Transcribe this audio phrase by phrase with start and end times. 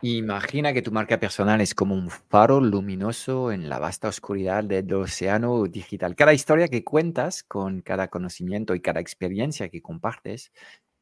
[0.00, 4.92] Imagina que tu marca personal es como un faro luminoso en la vasta oscuridad del
[4.94, 6.14] océano digital.
[6.14, 10.52] Cada historia que cuentas, con cada conocimiento y cada experiencia que compartes,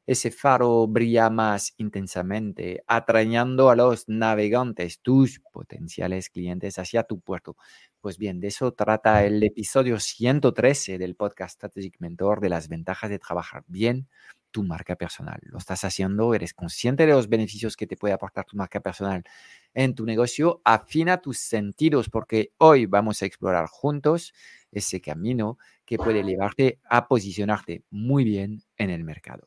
[0.07, 7.57] ese faro brilla más intensamente, atrañando a los navegantes, tus potenciales clientes, hacia tu puerto.
[8.01, 13.11] Pues bien, de eso trata el episodio 113 del podcast Strategic Mentor de las ventajas
[13.11, 14.09] de trabajar bien
[14.57, 15.39] tu marca personal.
[15.43, 19.23] Lo estás haciendo, eres consciente de los beneficios que te puede aportar tu marca personal
[19.75, 20.63] en tu negocio.
[20.65, 24.33] Afina tus sentidos porque hoy vamos a explorar juntos
[24.73, 29.47] ese camino que puede llevarte a posicionarte muy bien en el mercado.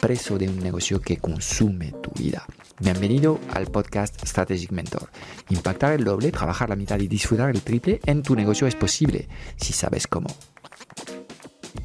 [0.00, 2.46] preso de un negocio que consume tu vida.
[2.78, 5.10] Bienvenido al podcast Strategic Mentor.
[5.50, 9.28] Impactar el doble, trabajar la mitad y disfrutar el triple en tu negocio es posible
[9.56, 10.28] si sabes cómo.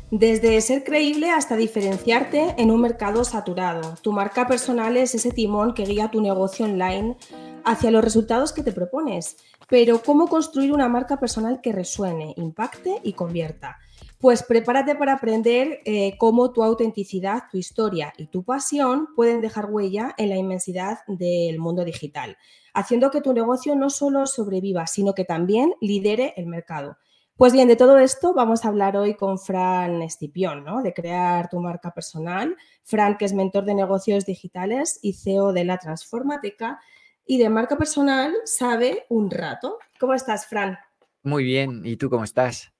[0.10, 3.96] Desde ser creíble hasta diferenciarte en un mercado saturado.
[4.02, 7.18] Tu marca personal es ese timón que guía tu negocio online
[7.66, 9.36] hacia los resultados que te propones.
[9.68, 13.80] Pero ¿cómo construir una marca personal que resuene, impacte y convierta?
[14.20, 19.70] Pues prepárate para aprender eh, cómo tu autenticidad, tu historia y tu pasión pueden dejar
[19.70, 22.36] huella en la inmensidad del mundo digital,
[22.74, 26.98] haciendo que tu negocio no solo sobreviva, sino que también lidere el mercado.
[27.36, 30.82] Pues bien, de todo esto vamos a hablar hoy con Fran Estipión, ¿no?
[30.82, 32.58] De crear tu marca personal.
[32.82, 36.80] Fran, que es mentor de negocios digitales y CEO de la Transformateca
[37.28, 39.78] y de marca personal, sabe un rato.
[40.00, 40.80] ¿Cómo estás, Fran?
[41.22, 41.84] Muy bien.
[41.86, 42.74] ¿Y tú cómo estás?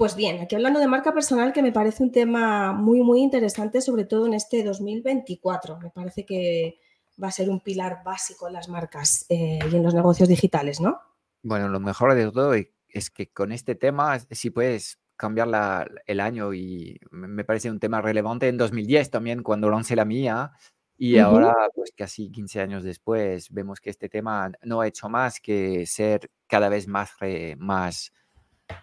[0.00, 3.82] Pues bien, aquí hablando de marca personal, que me parece un tema muy, muy interesante,
[3.82, 5.78] sobre todo en este 2024.
[5.78, 6.80] Me parece que
[7.22, 10.80] va a ser un pilar básico en las marcas eh, y en los negocios digitales,
[10.80, 11.02] ¿no?
[11.42, 12.54] Bueno, lo mejor de todo
[12.88, 18.00] es que con este tema, si puedes cambiar el año y me parece un tema
[18.00, 20.52] relevante en 2010 también cuando lancé la mía
[20.96, 25.40] y ahora pues casi 15 años después vemos que este tema no ha hecho más
[25.40, 27.10] que ser cada vez más,
[27.58, 28.14] más,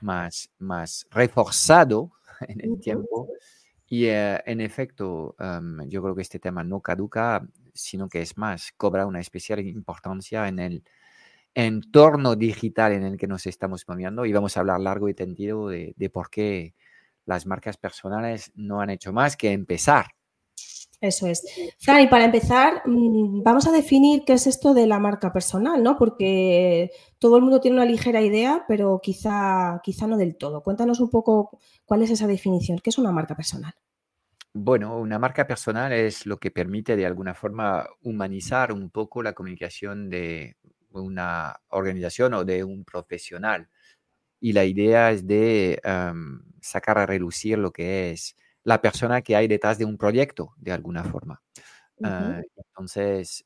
[0.01, 2.11] más, más reforzado
[2.47, 3.29] en el tiempo
[3.89, 5.35] y eh, en efecto
[5.87, 10.47] yo creo que este tema no caduca sino que es más, cobra una especial importancia
[10.47, 10.83] en el
[11.53, 15.69] entorno digital en el que nos estamos moviendo y vamos a hablar largo y tendido
[15.69, 16.75] de, por qué
[17.25, 20.07] las marcas personales no han hecho más que empezar.
[20.99, 21.43] Eso es.
[21.77, 25.83] Fran, y para empezar, mm, vamos a definir qué es esto de la marca personal,
[25.83, 25.97] ¿no?
[25.97, 30.63] Porque todo el mundo tiene una ligera idea, pero quizá, quizá no del todo.
[30.63, 32.79] Cuéntanos un poco cuál es esa definición.
[32.79, 33.73] ¿Qué es una marca personal?
[34.53, 39.33] Bueno, una marca personal es lo que permite de alguna forma humanizar un poco la
[39.33, 40.57] comunicación de,
[40.91, 43.69] una organización o de un profesional.
[44.39, 45.79] Y la idea es de
[46.61, 48.35] sacar a relucir lo que es
[48.67, 51.41] la persona que hay detrás de un proyecto, de alguna forma.
[52.03, 53.45] Ah, entonces,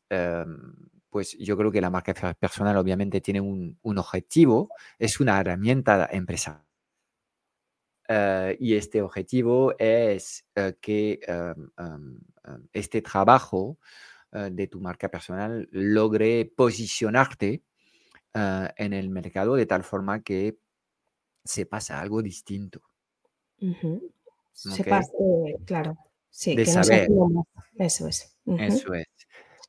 [1.11, 6.65] pues yo creo que la marca personal obviamente tiene un, objetivo, es una herramienta empresarial.
[8.09, 11.19] Ah, y este objetivo es ah, que
[12.73, 13.77] este trabajo
[14.31, 17.61] eh, de tu marca personal logre posicionarte
[18.33, 20.57] eh, en el mercado de tal forma que
[21.43, 22.81] se pasa algo distinto.
[24.53, 25.11] Se pasa,
[25.65, 25.97] claro.
[26.29, 27.09] Sí, de saber.
[27.77, 28.37] Eso es.
[28.45, 29.07] Eso es.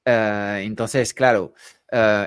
[0.05, 1.55] Eh, entonces, claro,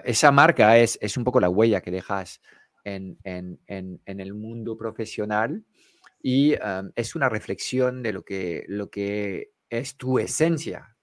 [0.04, 2.42] esa marca es, es, un poco la huella que dejas
[2.84, 5.64] en, en, en, en el mundo profesional
[6.22, 6.56] y
[6.96, 10.96] es una reflexión de lo que, lo que es tu esencia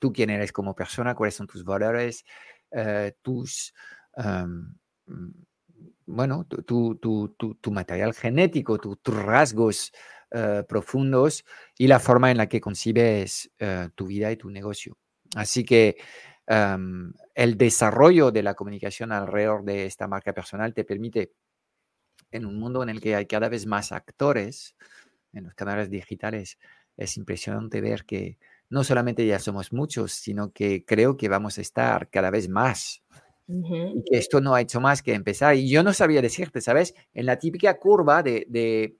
[0.00, 2.24] tú quién eres como persona, cuáles son tus valores,
[3.22, 3.72] tus,
[4.16, 5.28] mm,
[6.06, 9.92] bueno, tu, tu, material genético, tus rasgos
[10.30, 11.44] eh, profundos
[11.76, 14.96] y la forma en la que concibes eh, tu vida y tu negocio.
[15.36, 15.96] Así que
[16.46, 21.32] el desarrollo de la comunicación alrededor de esta marca personal te permite,
[22.32, 24.74] en un mundo en el que hay cada vez más actores
[25.32, 26.58] en los canales digitales,
[26.96, 28.38] es impresionante ver que
[28.68, 33.02] no solamente ya somos muchos, sino que creo que vamos a estar cada vez más.
[33.52, 35.56] Y que esto no ha hecho más que empezar.
[35.56, 36.94] Y yo no sabía decirte, ¿sabes?
[37.12, 38.46] En la típica curva de,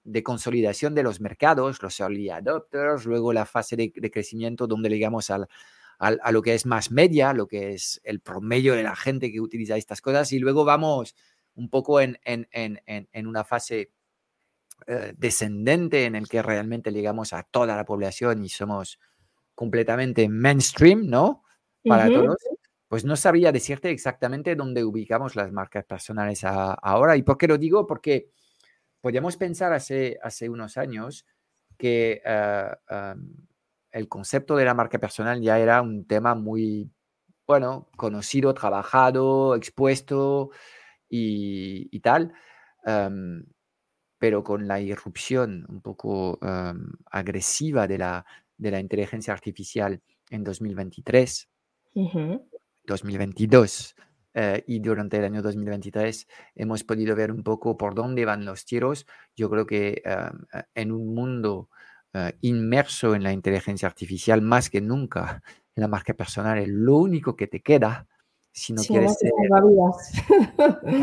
[0.02, 5.30] de, consolidación de los mercados, los early adopters, luego la fase de, crecimiento donde llegamos
[5.30, 5.48] al,
[5.98, 9.40] a lo que es más media, lo que es el promedio de la gente que
[9.40, 11.14] utiliza estas cosas, y luego vamos
[11.54, 13.90] un poco en, en, en, en una fase
[14.86, 18.98] eh, descendente en el que realmente llegamos a toda la población y somos
[19.54, 21.44] completamente mainstream, ¿no?
[21.84, 22.36] Para todos,
[22.90, 27.16] pues no sabría decirte exactamente dónde ubicamos las marcas personales ahora.
[27.16, 27.86] ¿Y por qué lo digo?
[27.86, 28.32] Porque
[29.00, 31.24] podíamos pensar hace, unos años
[31.78, 32.70] que eh,
[33.92, 36.90] el concepto de la marca personal ya era un tema muy,
[37.46, 40.50] bueno, conocido, trabajado, expuesto
[41.08, 42.34] y, tal
[44.18, 46.40] pero con la irrupción un poco
[47.06, 48.26] agresiva de la,
[48.58, 51.48] de la inteligencia artificial en 2023,
[52.90, 53.96] 2022
[54.34, 58.66] eh, y durante el año 2023 hemos podido ver un poco por dónde van los
[58.66, 59.06] tiros.
[59.34, 60.02] Yo creo que
[60.74, 61.70] en un mundo
[62.12, 65.42] eh, inmerso en la inteligencia artificial, más que nunca,
[65.76, 68.08] la marca personal es lo único que te queda
[68.52, 69.30] si no, quieres, ser,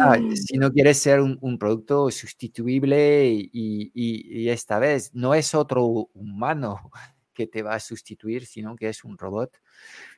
[0.02, 6.92] ah, si no quieres ser un, producto sustituible y, esta vez no es otro humano
[7.38, 9.62] que te va a sustituir, sino que es un robot.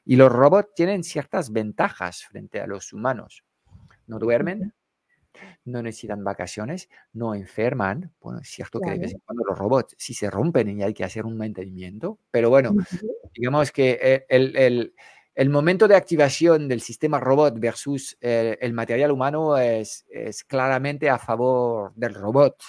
[0.05, 3.43] Y los robots tienen ciertas ventajas frente a los humanos.
[4.07, 4.73] No duermen,
[5.65, 8.13] no necesitan vacaciones, no enferman.
[8.21, 10.93] Bueno, es cierto que de vez en cuando los robots sí se rompen y hay
[10.93, 12.73] que hacer un mantenimiento, pero bueno,
[13.35, 14.93] digamos que eh, el
[15.39, 20.05] el momento de activación del sistema robot versus eh, el material humano es,
[20.45, 22.61] claramente a favor del robot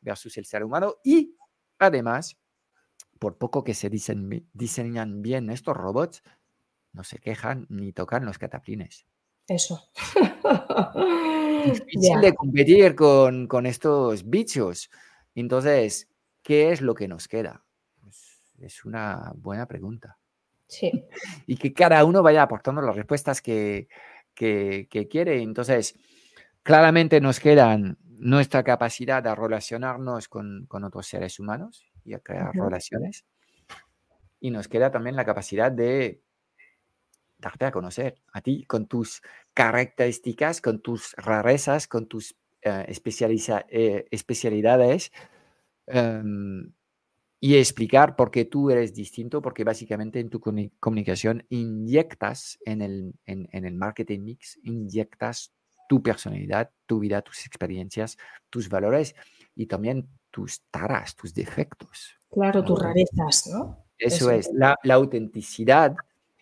[0.00, 1.36] versus el ser humano y
[1.78, 2.36] además,
[3.18, 6.22] por poco que se diseñan bien estos robots,
[6.92, 9.06] no se quejan ni tocan los cataplines.
[9.46, 9.90] Eso.
[11.64, 14.90] Difícil de competir con, con, estos bichos.
[15.34, 16.08] Entonces,
[16.42, 17.64] ¿qué es lo que nos queda?
[18.00, 20.18] Pues es una buena pregunta.
[21.46, 23.88] y que cada uno vaya aportando las respuestas que,
[24.34, 25.42] que, quiere.
[25.42, 25.96] Entonces,
[26.62, 32.54] claramente nos quedan nuestra capacidad de relacionarnos con, con otros seres humanos y a crear
[32.54, 33.24] relaciones.
[34.40, 36.22] Y nos queda también la capacidad de
[37.38, 39.22] darte a conocer a ti con tus
[39.54, 42.32] características, con tus rarezas, con tus
[42.62, 42.86] eh,
[43.70, 45.12] eh, especialidades.
[45.86, 46.72] Em,
[47.40, 53.14] y explicar por qué tú eres distinto, porque básicamente en tu comunicación inyectas en el,
[53.26, 55.52] en, el marketing mix, inyectas
[55.88, 58.18] tu personalidad, tu vida, tus experiencias,
[58.50, 59.14] tus valores
[59.54, 62.18] y también tus taras, tus defectos.
[62.30, 63.84] Claro, tus rarezas, ¿no?
[63.98, 65.94] Eso, es, la, la, autenticidad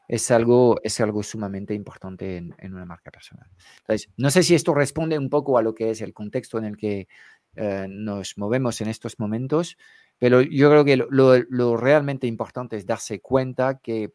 [0.08, 3.48] es algo, es algo sumamente importante en, en, una marca personal.
[3.78, 6.64] Entonces, no sé si esto responde un poco a lo que es el contexto en
[6.66, 7.08] el que
[7.56, 9.78] eh, nos movemos en estos momentos,
[10.18, 14.12] pero yo creo que lo, realmente importante es darse cuenta que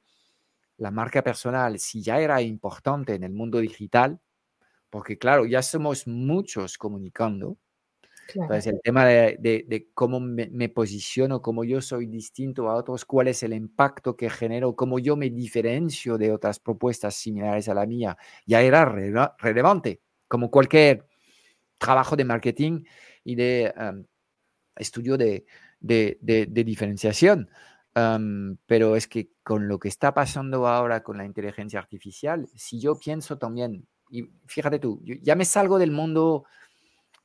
[0.77, 4.19] la marca personal, si ya era importante en el mundo digital,
[4.91, 7.57] porque claro, ya somos muchos comunicando,
[8.33, 13.43] entonces el tema de, cómo me, posiciono, cómo yo soy distinto a otros, cuál es
[13.43, 18.17] el impacto que genero, cómo yo me diferencio de otras propuestas similares a la mía,
[18.45, 21.05] ya era relevante, como cualquier
[21.77, 22.83] trabajo de marketing
[23.23, 23.73] y de
[24.75, 25.45] estudio de,
[25.79, 27.49] de, diferenciación.
[28.65, 32.97] pero es que con lo que está pasando ahora con la inteligencia artificial, si yo
[32.97, 36.45] pienso también, y fíjate tú, ya me salgo del mundo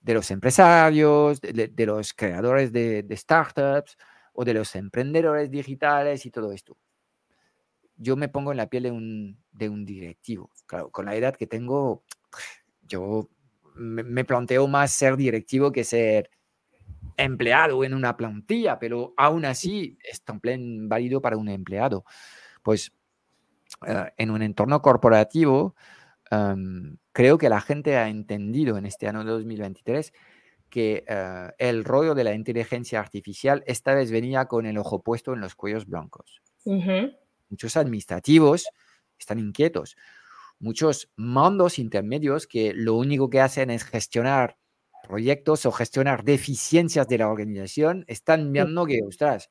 [0.07, 3.99] de los empresarios, de, los creadores de, startups
[4.35, 6.77] o de los emprendedores digitales y todo esto.
[7.97, 10.53] Yo me pongo en la piel de un, de un directivo.
[10.67, 12.05] Claro, con la edad que tengo,
[12.87, 13.29] yo
[13.75, 16.31] me, planteo más ser directivo que ser
[17.17, 22.05] empleado en una plantilla, pero aún así es también válido para un empleado.
[22.63, 22.93] Pues
[23.85, 25.75] eh, en un entorno corporativo,
[26.31, 30.13] em, creo que la gente ha entendido en este año 2023
[30.69, 35.33] que eh, el rollo de la inteligencia artificial esta vez venía con el ojo puesto
[35.33, 36.43] en los cuellos blancos.
[37.49, 38.67] Muchos administrativos
[39.19, 39.97] están inquietos.
[40.59, 44.57] Muchos mandos intermedios que lo único que hacen es gestionar
[45.07, 49.51] proyectos o gestionar deficiencias de la organización, están viendo que, ostras,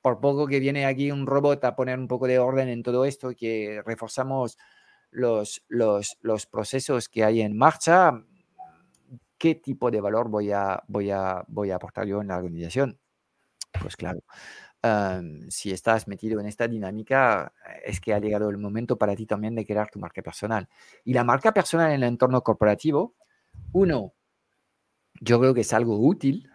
[0.00, 3.04] por poco que viene aquí un robot a poner un poco de orden en todo
[3.04, 4.56] esto, que reforzamos
[5.10, 8.24] los, los, los procesos que hay en marcha,
[9.38, 12.98] ¿qué tipo de valor voy a, voy a, voy a aportar yo en la organización?
[13.80, 14.20] Pues claro,
[15.48, 17.52] si estás metido en esta dinámica,
[17.84, 20.68] es que ha llegado el momento para ti también de crear tu marca personal.
[21.04, 23.14] Y la marca personal en el entorno corporativo,
[23.72, 24.14] uno,
[25.20, 26.50] yo creo que es algo útil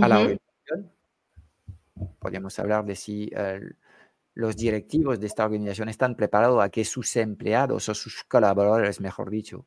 [0.00, 0.92] a la organización.
[2.18, 3.30] Podríamos hablar de si
[4.38, 9.30] los directivos de esta organización están preparados a que sus empleados o sus colaboradores, mejor
[9.30, 9.66] dicho,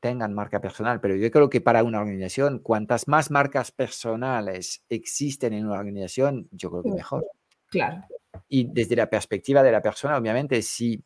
[0.00, 5.52] tengan marca personal, pero yo creo que para una organización, cuantas más marcas personales existen
[5.52, 7.26] en una organización, yo creo que mejor.
[7.68, 8.02] Claro.
[8.48, 11.00] Y desde la perspectiva de la persona, obviamente, si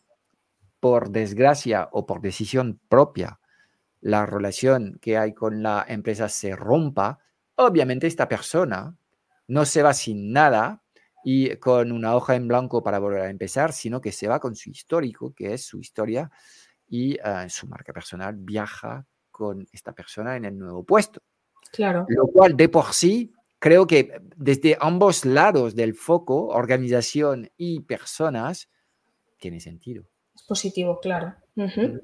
[0.81, 3.41] por desgracia o por decisión propia
[4.01, 7.19] la relación que hay con la empresa se rompa,
[7.57, 8.97] obviamente esta persona
[9.49, 10.82] no se va sin nada
[11.25, 14.55] y con una hoja en blanco para volver a empezar, sino que se va con
[14.55, 16.31] su histórico, que es su historia
[16.89, 21.21] y uh, su marca personal viaja con esta persona en el nuevo puesto.
[21.73, 22.05] Claro.
[22.09, 28.69] Lo cual de por sí creo que desde ambos lados del foco, organización y personas,
[29.39, 30.05] tiene sentido.
[30.35, 31.35] Es positivo, claro.
[31.57, 32.03] Uh -huh.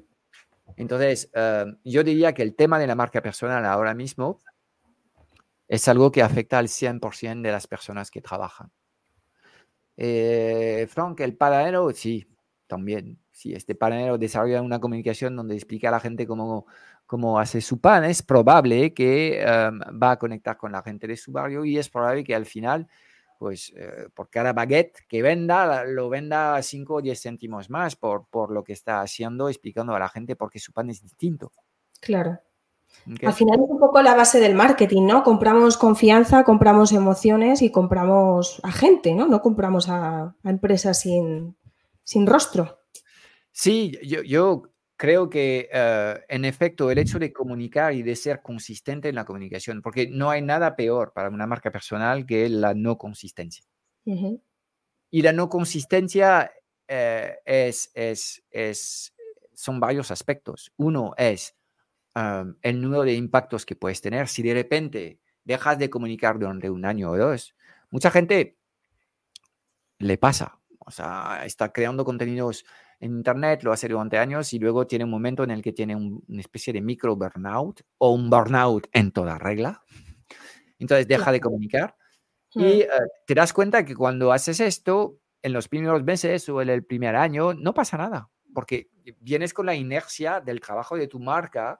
[0.77, 4.39] Entonces, uh, yo diría que el tema de la marca personal ahora mismo
[5.67, 8.71] es algo que afecta al 100% de las personas que trabajan.
[10.01, 12.25] Eh, Frank, el paradero, sí,
[12.67, 16.67] también si este panero desarrolla una comunicación donde explica a la gente cómo,
[17.05, 21.17] cómo hace su pan, es probable que um, va a conectar con la gente de
[21.17, 22.87] su barrio y es probable que al final,
[23.37, 28.25] pues eh, por cada baguette que venda, lo venda 5 o 10 céntimos más por,
[28.27, 31.51] por lo que está haciendo, explicando a la gente por qué su pan es distinto.
[31.99, 32.39] Claro.
[33.11, 33.27] Okay.
[33.27, 35.23] Al final es un poco la base del marketing, ¿no?
[35.23, 39.27] Compramos confianza, compramos emociones y compramos a gente, ¿no?
[39.27, 41.55] No compramos a, a empresas sin,
[42.03, 42.81] sin rostro.
[43.51, 44.63] Sí, yo, yo
[44.95, 49.25] creo que uh, en efecto el hecho de comunicar y de ser consistente en la
[49.25, 53.65] comunicación, porque no hay nada peor para una marca personal que la no consistencia.
[54.05, 54.41] Uh -huh.
[55.09, 56.51] Y la no consistencia
[56.89, 59.13] uh, es, es, es,
[59.53, 60.71] son varios aspectos.
[60.77, 61.55] Uno es
[62.19, 64.27] um, el número de impactos que puedes tener.
[64.27, 67.55] Si de repente dejas de comunicar durante un año o dos,
[67.89, 68.57] mucha gente
[69.99, 70.59] le pasa.
[70.79, 72.65] O sea, está creando contenidos
[72.99, 75.95] en Internet, lo hace durante años y luego tiene un momento en el que tiene
[75.95, 79.83] un, una especie de micro burnout o un burnout en toda regla.
[80.79, 81.95] Entonces deja de comunicar
[82.53, 82.87] y uh,
[83.25, 87.15] te das cuenta que cuando haces esto, en los primeros meses o en el primer
[87.15, 91.79] año, no pasa nada, porque vienes con la inercia del trabajo de tu marca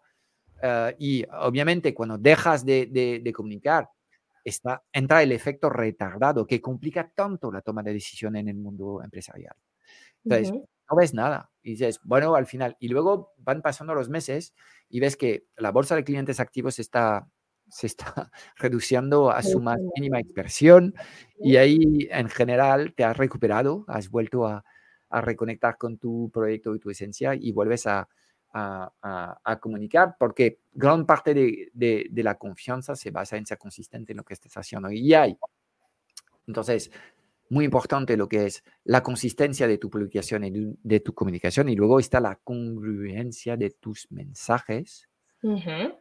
[0.63, 3.89] uh, y obviamente cuando dejas de, de, de comunicar,
[4.43, 9.01] está, entra el efecto retardado que complica tanto la toma de decisión en el mundo
[9.03, 9.55] empresarial.
[10.23, 11.51] Entonces, uh -huh no ves nada.
[11.61, 14.53] Y dices, bueno, al final, y luego van pasando los meses
[14.89, 17.27] y ves que la bolsa de clientes activos está,
[17.69, 20.95] se está reduciendo a su más mínima expresión
[21.39, 24.63] y ahí en general te has recuperado, has vuelto a,
[25.09, 28.07] a reconectar con tu proyecto y tu esencia y vuelves a,
[28.51, 33.45] a, a, a, comunicar, porque gran parte de, de, de, la confianza se basa en
[33.45, 34.91] ser consistente en lo que estás haciendo.
[34.91, 35.37] Y hay.
[36.47, 36.91] Entonces,
[37.49, 41.75] muy importante lo que es la consistencia de tu publicación y de tu comunicación y
[41.75, 45.09] luego está la congruencia de tus mensajes.
[45.41, 45.95] Uh -huh.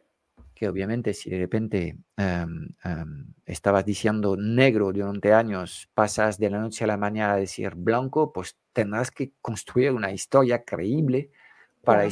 [0.53, 6.59] Que obviamente si de repente um, um, estabas diciendo negro durante años, pasas de la
[6.59, 11.31] noche a la mañana a decir blanco, pues tendrás que construir una historia creíble
[11.83, 12.07] para.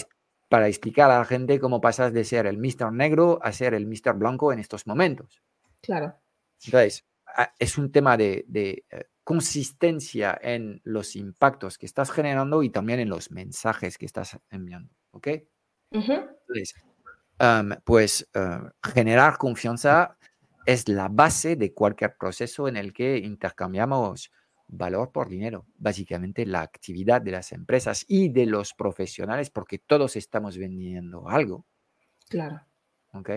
[0.49, 2.91] Para explicar a la gente cómo pasas de ser el Mr.
[2.91, 4.13] Negro a ser el Mr.
[4.13, 5.41] Blanco en estos momentos.
[5.81, 6.15] Claro.
[6.65, 7.05] Entonces,
[7.59, 12.99] es un tema de, de uh, consistencia en los impactos que estás generando y también
[12.99, 14.93] en los mensajes que estás enviando.
[15.11, 15.27] ¿Ok?
[15.91, 16.29] Uh -huh.
[16.47, 16.75] Entonces,
[17.39, 20.17] um, pues uh, generar confianza
[20.65, 24.31] es la base de cualquier proceso en el que intercambiamos
[24.67, 25.65] valor por dinero.
[25.77, 31.65] Básicamente la actividad de las empresas y de los profesionales, porque todos estamos vendiendo algo.
[32.29, 32.61] Claro.
[33.13, 33.29] ¿Ok?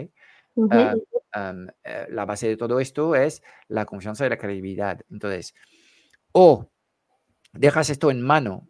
[0.54, 0.96] Uh -huh.
[0.96, 1.66] uh, um,
[2.08, 5.00] la base de todo esto es la confianza y la credibilidad.
[5.10, 5.54] Entonces,
[6.32, 6.68] o
[7.52, 8.68] dejas esto en mano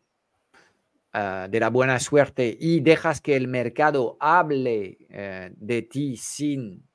[1.14, 6.86] uh, de la buena suerte y dejas que el mercado hable uh, de ti sin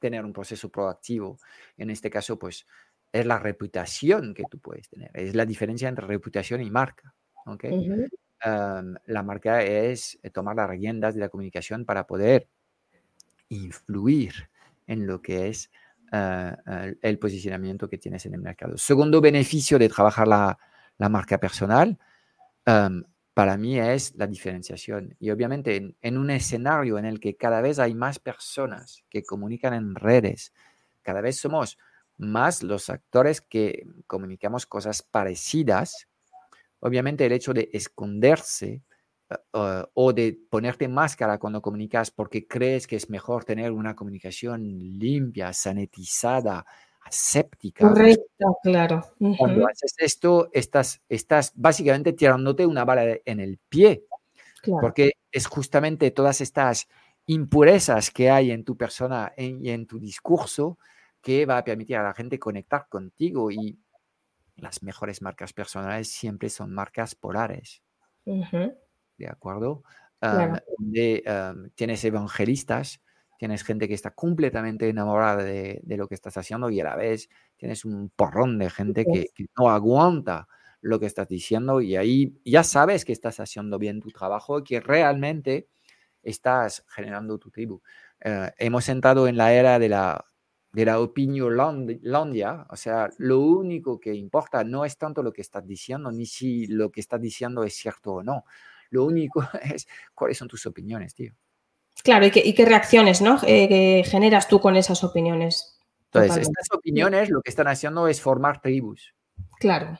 [0.00, 1.38] tener un proceso proactivo.
[1.76, 2.66] En este caso, pues
[3.14, 5.08] es la reputación que tú puedes tener.
[5.14, 7.14] Es la diferencia entre reputación y marca.
[7.46, 7.70] ¿okay?
[7.70, 8.08] Uh
[8.44, 8.80] -huh.
[8.80, 12.48] um, la marca es tomar las riendas de la comunicación para poder
[13.50, 14.50] influir
[14.88, 15.70] en lo que es
[16.12, 16.56] uh,
[17.00, 18.76] el posicionamiento que tienes en el mercado.
[18.76, 20.58] Segundo beneficio de trabajar la,
[20.98, 21.96] la marca personal,
[22.66, 25.14] um, para mí es la diferenciación.
[25.20, 29.22] Y obviamente en, en, un escenario en el que cada vez hay más personas que
[29.22, 30.52] comunican en redes,
[31.02, 31.78] cada vez somos
[32.16, 36.08] más los actores que comunicamos cosas parecidas.
[36.80, 38.82] Obviamente el hecho de esconderse
[39.52, 44.62] uh, o de ponerte máscara cuando comunicas porque crees que es mejor tener una comunicación
[44.98, 46.64] limpia, sanitizada,
[47.04, 47.88] aséptica.
[47.88, 49.04] Correcto, claro.
[49.38, 54.04] Cuando haces esto, estás, estás básicamente tirándote una bala en el pie,
[54.80, 56.88] porque es justamente todas estas
[57.26, 60.78] impurezas que hay en tu persona y en tu discurso
[61.24, 63.78] que va a permitir a la gente conectar contigo y
[64.56, 67.82] las mejores marcas personales siempre son marcas polares.
[68.24, 69.82] ¿De acuerdo?
[71.74, 73.02] tienes evangelistas,
[73.38, 77.28] tienes gente que está completamente enamorada de, lo que estás haciendo y a la vez
[77.56, 79.26] tienes un porrón de gente que,
[79.58, 80.46] no aguanta
[80.82, 84.64] lo que estás diciendo y ahí ya sabes que estás haciendo bien tu trabajo y
[84.64, 85.68] que realmente
[86.22, 87.80] estás generando tu tribu.
[88.20, 90.24] Eh, hemos entrado en la era de la,
[90.74, 91.56] de la opinión
[92.02, 96.26] londia, o sea, lo único que importa no es tanto lo que estás diciendo, ni
[96.26, 98.44] si lo que estás diciendo es cierto o no.
[98.90, 101.32] Lo único es cuáles son tus opiniones, tío.
[102.02, 103.38] Claro, y qué, reacciones ¿no?
[103.46, 105.78] Eh, generas tú con esas opiniones.
[106.12, 109.14] Entonces, estas opiniones lo que están haciendo es formar tribus.
[109.60, 109.96] Claro.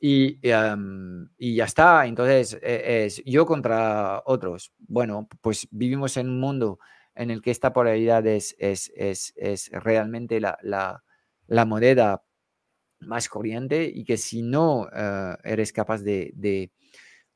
[0.00, 2.06] Y, em, y ya está.
[2.06, 4.72] Entonces, e, es yo contra otros.
[4.78, 6.78] Bueno, pues vivimos en un mundo
[7.14, 11.04] en el que esta polaridad es, es, es, es realmente la, la,
[11.46, 12.24] la, moneda
[13.00, 16.70] más corriente y que si no eh, eres capaz de,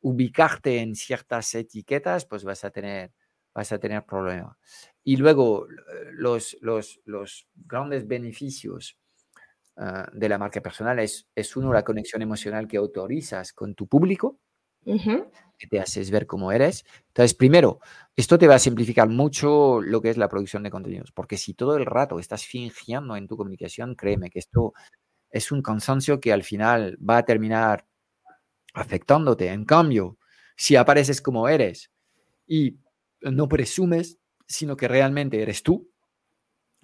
[0.01, 3.13] ubicarte en ciertas etiquetas, pues vas a tener,
[3.53, 4.57] vas a tener problemas.
[5.03, 5.67] Y luego,
[6.13, 8.99] los, los, los grandes beneficios
[9.77, 13.89] uh, de la marca personal es, es uno, la conexión emocional que autorizas con tu
[13.89, 14.39] público,
[15.59, 16.85] que te haces ver cómo eres.
[17.09, 17.81] Entonces, primero,
[18.15, 21.55] esto te va a simplificar mucho lo que es la producción de contenidos, porque si
[21.55, 24.75] todo el rato estás fingiendo en tu comunicación, créeme que esto
[25.31, 27.87] es un cansancio que al final va a terminar
[28.75, 29.49] afectándote.
[29.49, 30.19] En cambio,
[30.57, 31.91] si apareces como eres
[32.47, 32.79] y
[33.21, 35.91] no presumes, sino que realmente eres tú,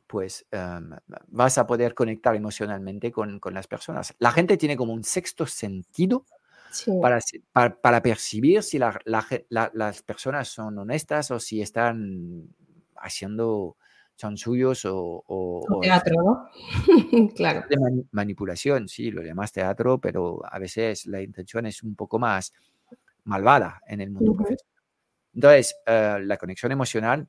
[0.07, 0.91] pues em,
[1.29, 4.15] vas a poder conectar emocionalmente con, con, las personas.
[4.19, 6.27] La gente tiene como un sexto sentido
[7.01, 7.19] para,
[7.81, 12.49] para, percibir si las personas son honestas o si están
[12.97, 13.77] haciendo
[14.17, 16.49] chanchullos o, o, teatro, ¿no?
[17.35, 17.65] claro.
[17.69, 17.77] De
[18.13, 22.53] manipulación, sí, lo llamas teatro, pero a veces la intención es un poco más
[23.25, 24.67] malvada en el mundo profesional.
[25.35, 27.27] Entonces, eh, la conexión emocional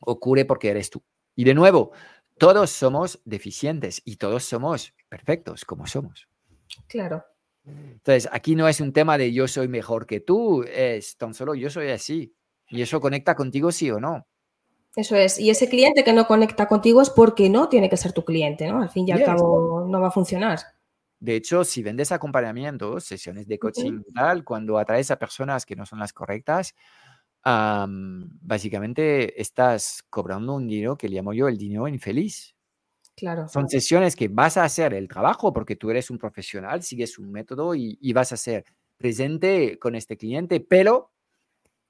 [0.00, 1.02] ocurre porque eres tú.
[1.34, 1.92] Y de nuevo,
[2.36, 6.28] todos somos deficientes y todos somos perfectos como somos.
[6.88, 7.24] Claro.
[7.64, 11.54] Entonces, aquí no es un tema de yo soy mejor que tú, es tan solo
[11.54, 12.34] yo soy así.
[12.68, 14.26] Y eso conecta contigo sí o no.
[14.96, 15.38] Eso es.
[15.38, 18.66] Y ese cliente que no conecta contigo es porque no tiene que ser tu cliente,
[18.66, 18.82] ¿no?
[18.82, 20.58] Al fin y al cabo no va a funcionar.
[21.20, 25.86] De hecho, si vendes acompañamientos, sesiones de coaching tal, cuando atraes a personas que no
[25.86, 26.74] son las correctas,
[27.44, 32.54] básicamente estás cobrando un dinero que le llamo yo el dinero infeliz.
[33.16, 33.48] Claro.
[33.48, 37.30] Son sesiones que vas a hacer el trabajo porque tú eres un profesional, sigues un
[37.30, 38.64] método y, y vas a ser
[38.96, 41.12] presente con este cliente, pero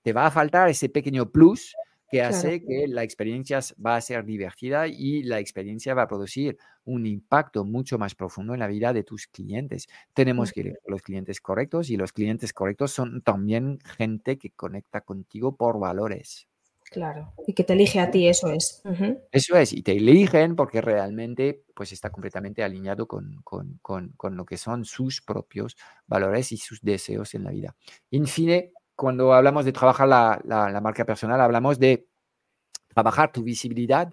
[0.03, 1.79] te va a faltar ese pequeño plus
[2.11, 6.59] que hace que la experiencia va a ser divertida y la experiencia va a producir
[6.85, 9.89] un impacto mucho más profundo en la vida de tus clientes.
[10.15, 15.01] Tenemos que elegir los clientes correctos y los clientes correctos son también gente que conecta
[15.03, 16.49] contigo por valores.
[16.93, 18.83] Claro, y que te elige a ti, eso es.
[19.31, 24.37] Eso es, y te eligen porque realmente pues está completamente alineado con, con, con, con,
[24.37, 25.75] lo que son sus propios
[26.07, 27.75] valores y sus deseos en la vida.
[28.11, 32.07] En fin, cuando hablamos de trabajar la, marca personal, hablamos de
[32.89, 34.13] trabajar tu visibilidad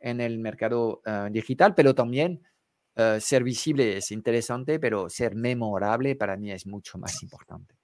[0.00, 2.42] en el mercado eh, digital, pero también
[2.96, 7.74] eh, ser visible es interesante, pero ser memorable para mí es mucho más importante.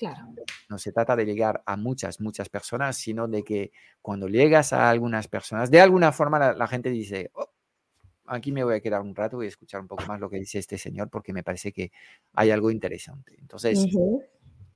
[0.00, 0.32] Claro.
[0.70, 4.88] No se trata de llegar a muchas, muchas personas, sino de que cuando llegas a
[4.88, 7.50] algunas personas, de alguna forma la, gente dice, oh,
[8.24, 10.58] aquí me voy a quedar un rato y escuchar un poco más lo que dice
[10.58, 11.92] este señor porque me parece que
[12.32, 13.36] hay algo interesante.
[13.38, 13.86] Entonces,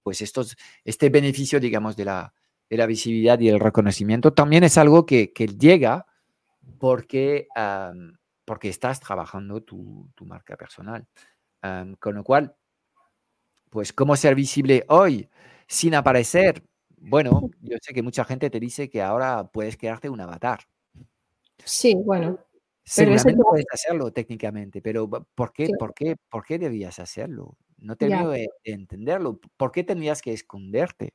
[0.03, 2.35] pues estos, este beneficio, digamos, de la,
[2.69, 6.05] de la visibilidad y el reconocimiento también es algo que, que llega
[6.79, 7.49] porque,
[8.45, 11.09] porque estás trabajando tu, tu marca personal.
[11.99, 12.55] con lo cual,
[13.75, 15.29] pues, ¿cómo ser visible hoy
[15.67, 16.63] sin aparecer?
[16.97, 20.61] Bueno, yo sé que mucha gente te dice que ahora puedes crearte un avatar.
[21.65, 22.39] Sí, bueno.
[22.85, 27.57] Seguramente puedes hacerlo técnicamente, pero ¿por qué, ¿por qué, por qué debías hacerlo?
[27.79, 29.41] No termino de, entenderlo.
[29.57, 31.13] ¿Por qué tendrías que esconderte?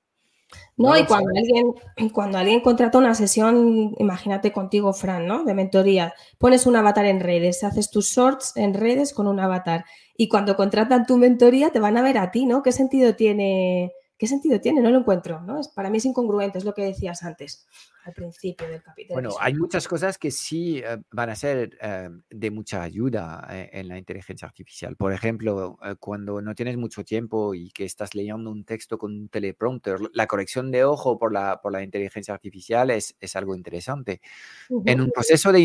[0.78, 1.74] No, y cuando alguien,
[2.14, 5.44] cuando alguien contrata una sesión, imagínate contigo, Fran, ¿no?
[5.44, 9.86] De mentoría, pones un avatar en redes, haces tus shorts en redes con un avatar.
[10.18, 12.64] Y cuando contratan tu mentoría, te van a ver a ti, ¿no?
[12.64, 13.92] ¿Qué sentido tiene?
[14.20, 14.82] ¿Qué sentido tiene?
[14.82, 15.62] No lo encuentro, ¿no?
[15.62, 17.66] Es, para mí es incongruente, es lo que decías antes
[18.04, 19.14] al principio del capítulo.
[19.14, 23.70] Bueno, hay muchas cosas que sí eh, van a ser eh, de mucha ayuda eh,
[23.72, 24.98] en la inteligencia artificial.
[24.98, 29.30] Por ejemplo, cuando no tienes mucho tiempo y que estás leyendo un texto con un
[29.30, 34.20] teleprompter, la corrección de ojo por la, por la inteligencia artificial es, es algo interesante.
[34.86, 35.62] En un proceso de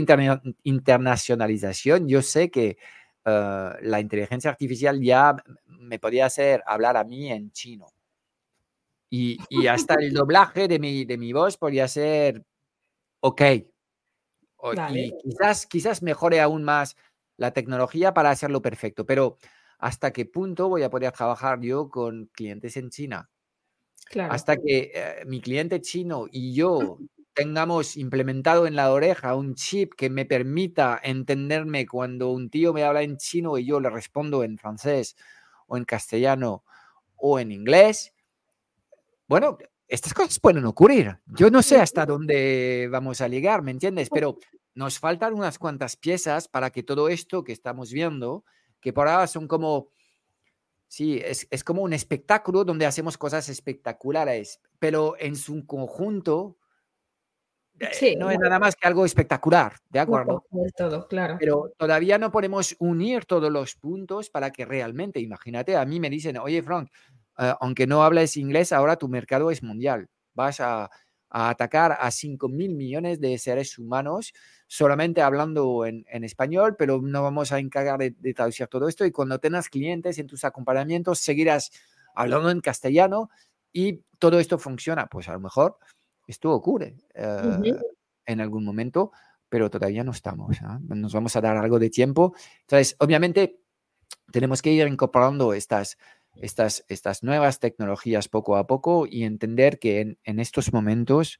[0.62, 2.78] internacionalización, yo sé que
[3.24, 5.34] la inteligencia artificial ya
[5.66, 7.93] me podía hacer hablar a mí en chino
[9.48, 12.44] y, hasta el doblaje de mi, de mi voz podría ser
[13.20, 13.42] ok.
[14.90, 16.96] Y quizás, quizás mejore aún más
[17.37, 19.38] la tecnología para hacerlo perfecto, pero
[19.79, 23.31] ¿hasta qué punto voy a poder trabajar yo con clientes en China?
[24.29, 26.98] Hasta que eh, mi cliente chino y yo
[27.35, 32.85] tengamos implementado en la oreja un chip que me permita entenderme cuando un tío me
[32.85, 35.16] habla en chino y yo le respondo en francés
[35.66, 36.64] o en castellano
[37.16, 38.13] o en inglés,
[39.26, 39.58] bueno,
[39.88, 41.18] estas cosas pueden ocurrir.
[41.26, 44.08] Yo no sé hasta dónde vamos a llegar, ¿me entiendes?
[44.10, 44.38] Pero
[44.74, 48.44] nos faltan unas cuantas piezas para que todo esto que estamos viendo,
[48.80, 49.88] que por ahora son como,
[50.88, 56.58] sí, es, como un espectáculo donde hacemos cosas espectaculares, pero en su conjunto
[57.78, 60.44] eh, no es nada más que algo espectacular, ¿de acuerdo?
[60.76, 61.37] todo, claro.
[61.40, 66.10] Pero todavía no podemos unir todos los puntos para que realmente, imagínate, a mí me
[66.10, 66.88] dicen, oye, Frank,
[67.38, 70.09] eh, aunque no hables inglés, ahora tu mercado es mundial.
[70.35, 70.90] Vas a,
[71.37, 74.33] atacar a 5 mil millones de seres humanos
[74.68, 79.05] solamente hablando en, español, pero no vamos a encargar de, traducir todo esto.
[79.05, 81.73] Y cuando tengas clientes en tus acompañamientos, seguirás
[82.14, 83.31] hablando en castellano
[83.73, 85.07] y todo esto funciona.
[85.09, 85.77] Pues a lo mejor
[86.29, 87.75] esto ocurre eh,
[88.27, 89.11] en algún momento,
[89.49, 90.59] pero todavía no estamos.
[90.62, 90.79] ¿ah?
[90.83, 92.35] Nos vamos a dar algo de tiempo.
[92.61, 93.61] Entonces, obviamente,
[94.31, 95.99] tenemos que ir incorporando estas
[96.40, 101.38] estas, estas nuevas tecnologías poco a poco y entender que en, estos momentos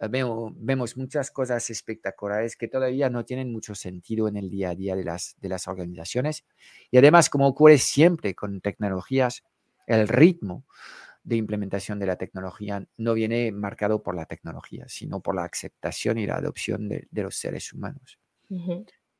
[0.00, 4.74] eh, vemos muchas cosas espectaculares que todavía no tienen mucho sentido en el día a
[4.74, 6.44] día de las, de las organizaciones.
[6.90, 9.44] Y además, como ocurre siempre con tecnologías,
[9.86, 10.64] el ritmo
[11.24, 16.18] de implementación de la tecnología no viene marcado por la tecnología, sino por la aceptación
[16.18, 18.18] y la adopción de, los seres humanos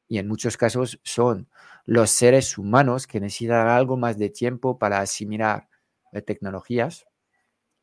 [0.09, 1.49] y en muchos casos son
[1.85, 5.69] los seres humanos que necesitan algo más de tiempo para asimilar
[6.13, 7.07] eh, tecnologías,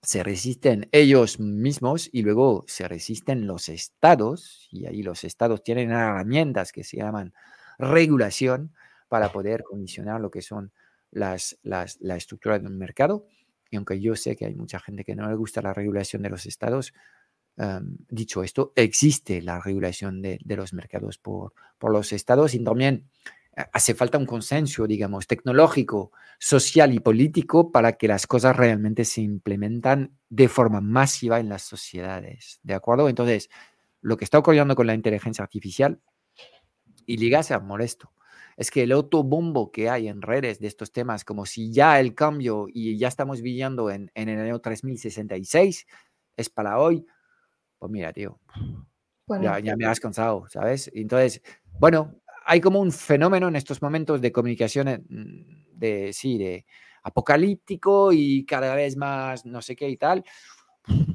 [0.01, 5.91] se resisten ellos mismos y luego se resisten los estados, y ahí los estados tienen
[5.91, 7.33] herramientas que se llaman
[7.79, 8.73] regulación
[9.07, 10.71] para poder condicionar lo que son
[11.11, 13.27] las, las, la estructura de un mercado.
[13.71, 16.29] Y aunque yo sé que hay mucha gente que no le gusta la regulación de
[16.29, 16.93] los estados,
[18.09, 23.07] dicho esto, existe la regulación de, los mercados por, los estados y también
[23.55, 29.05] eh, hace falta un consenso, digamos, tecnológico, social y político para que las cosas realmente
[29.05, 32.59] se implementan de forma masiva en las sociedades.
[32.63, 33.07] ¿De acuerdo?
[33.07, 33.49] Entonces,
[34.01, 35.99] lo que está ocurriendo con la inteligencia artificial,
[37.05, 38.11] y liga a molesto,
[38.57, 42.15] es que el autobombo que hay en redes de estos temas, como si ya el
[42.15, 45.85] cambio y ya estamos viviendo en, en el año 3066,
[46.37, 47.05] es para hoy,
[47.85, 48.39] pues mira, tío,
[49.41, 50.89] ya, ya, me has cansado, ¿sabes?
[50.93, 51.41] Entonces,
[51.79, 56.65] bueno, hay como un fenómeno en estos momentos de comunicación, mm, de, sí, de
[57.03, 60.23] apocalíptico y cada vez más no sé qué y tal.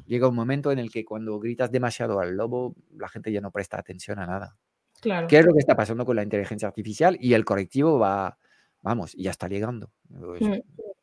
[0.05, 3.51] Llega un momento en el que cuando gritas demasiado al lobo, la gente ya no
[3.51, 4.57] presta atención a nada.
[5.01, 5.27] Claro.
[5.27, 7.17] ¿Qué es lo que está pasando con la inteligencia artificial?
[7.19, 8.37] Y el correctivo va,
[8.81, 9.91] vamos, ya está llegando.
[10.09, 10.53] Pues, mm.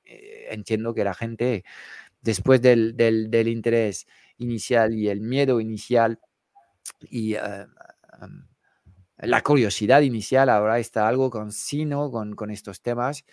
[0.04, 1.64] eh, entiendo que la gente,
[2.20, 4.06] después del, del, del interés
[4.38, 6.18] inicial y el miedo inicial
[7.00, 7.66] y eh,
[9.18, 13.24] la curiosidad inicial ahora está algo consino con, con estos temas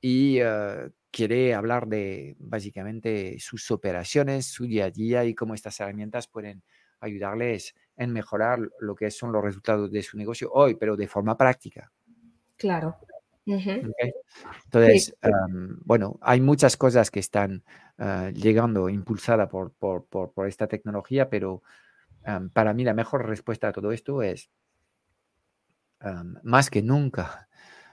[0.00, 5.80] y eh, quiere hablar de básicamente sus operaciones, su día a día y cómo estas
[5.80, 6.62] herramientas pueden
[7.00, 11.36] ayudarles en mejorar lo que son los resultados de su negocio hoy, pero de forma
[11.36, 11.92] práctica.
[12.56, 12.96] Claro.
[13.46, 15.16] Entonces,
[15.84, 17.62] bueno, hay muchas cosas que están
[17.98, 21.62] ah, llegando impulsada por, por, por, esta tecnología, pero
[22.52, 24.50] para mí la mejor respuesta a todo esto es,
[26.42, 27.48] más que nunca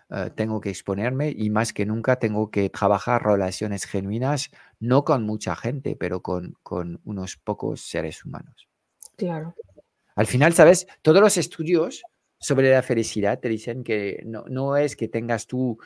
[0.09, 5.23] ah, tengo que exponerme y más que nunca tengo que trabajar relaciones genuinas, no con
[5.23, 8.67] mucha gente, pero con, con unos pocos seres humanos.
[9.15, 9.55] Claro.
[10.15, 10.87] Al final, ¿sabes?
[11.01, 12.03] Todos los estudios
[12.43, 15.77] sobre la felicidad te dicen que no, no es que tengas tú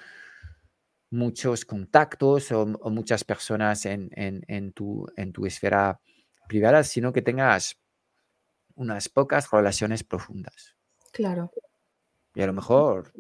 [1.12, 6.02] muchos contactos o, muchas personas en, en, tu, en tu esfera
[6.48, 7.80] privada, sino que tengas
[8.74, 10.76] unas pocas relaciones profundas.
[11.13, 11.52] Claro.
[12.34, 13.13] Y a lo mejor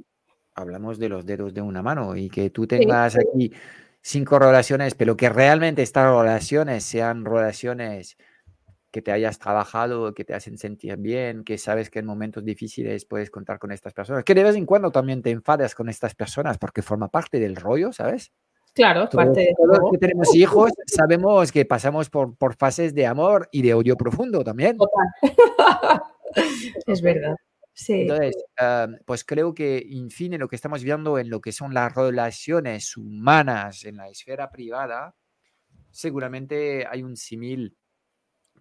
[0.55, 3.53] hablamos de los dedos de una mano y que tú tengas aquí
[4.01, 8.17] cinco relaciones, pero que realmente estas relaciones sean relaciones
[8.97, 13.05] que te hayas trabajado, que te hacen sentir bien, que sabes que en momentos difíciles
[13.05, 16.15] puedes contar con estas personas, que de vez en cuando también te enfadas con estas
[16.15, 18.31] personas porque forma parte del rollo, ¿sabes?
[18.73, 23.05] Claro, parte de todos los que tenemos hijos sabemos que pasamos por, por fases de
[23.05, 24.79] amor y de odio profundo también.
[26.87, 27.35] es verdad.
[27.87, 28.35] Entonces,
[29.05, 32.97] pues creo que, en fin, lo que estamos viendo en lo que son las relaciones
[32.97, 35.15] humanas en la esfera privada,
[35.91, 37.77] seguramente hay un símil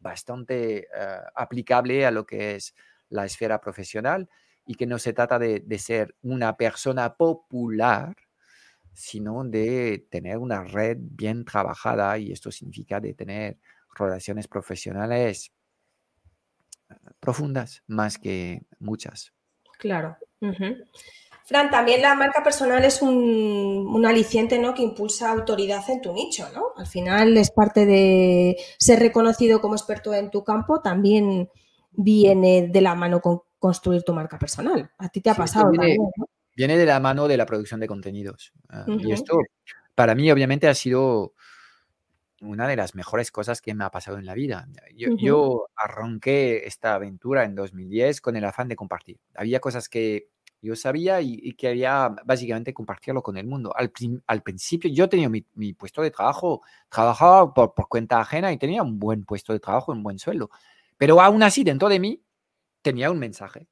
[0.00, 2.74] bastante eh, aplicable a lo que es
[3.08, 4.28] la esfera profesional
[4.66, 8.14] y que no se trata de, ser una persona popular,
[8.92, 13.58] sino de tener una red bien trabajada y esto significa de tener
[13.94, 15.52] relaciones profesionales
[17.20, 19.32] profundas más que muchas.
[19.78, 20.16] Claro.
[21.46, 24.74] Fran, también la marca personal es un, aliciente ¿no?
[24.74, 26.72] que impulsa autoridad en tu nicho, ¿no?
[26.76, 31.48] Al final es parte de ser reconocido como experto en tu campo, también
[31.92, 34.90] viene de la mano con construir tu marca personal.
[34.98, 36.12] A ti te ha pasado viene, también,
[36.56, 38.52] Viene de la mano de la producción de contenidos.
[38.68, 39.38] Ah, y esto,
[39.94, 41.32] para mí, obviamente, ha sido
[42.40, 44.66] una de las mejores cosas que me ha pasado en la vida.
[44.96, 49.20] Yo, arranqué esta aventura en 2010 con el afán de compartir.
[49.36, 50.28] Había cosas que
[50.62, 53.72] yo sabía y, quería básicamente compartirlo con el mundo.
[53.76, 53.90] Al,
[54.42, 58.98] principio yo tenía mi, puesto de trabajo, trabajaba por, por, cuenta ajena y tenía un
[58.98, 60.50] buen puesto de trabajo, un buen sueldo.
[60.96, 62.22] Pero aún así, dentro de mí,
[62.82, 63.68] tenía un mensaje.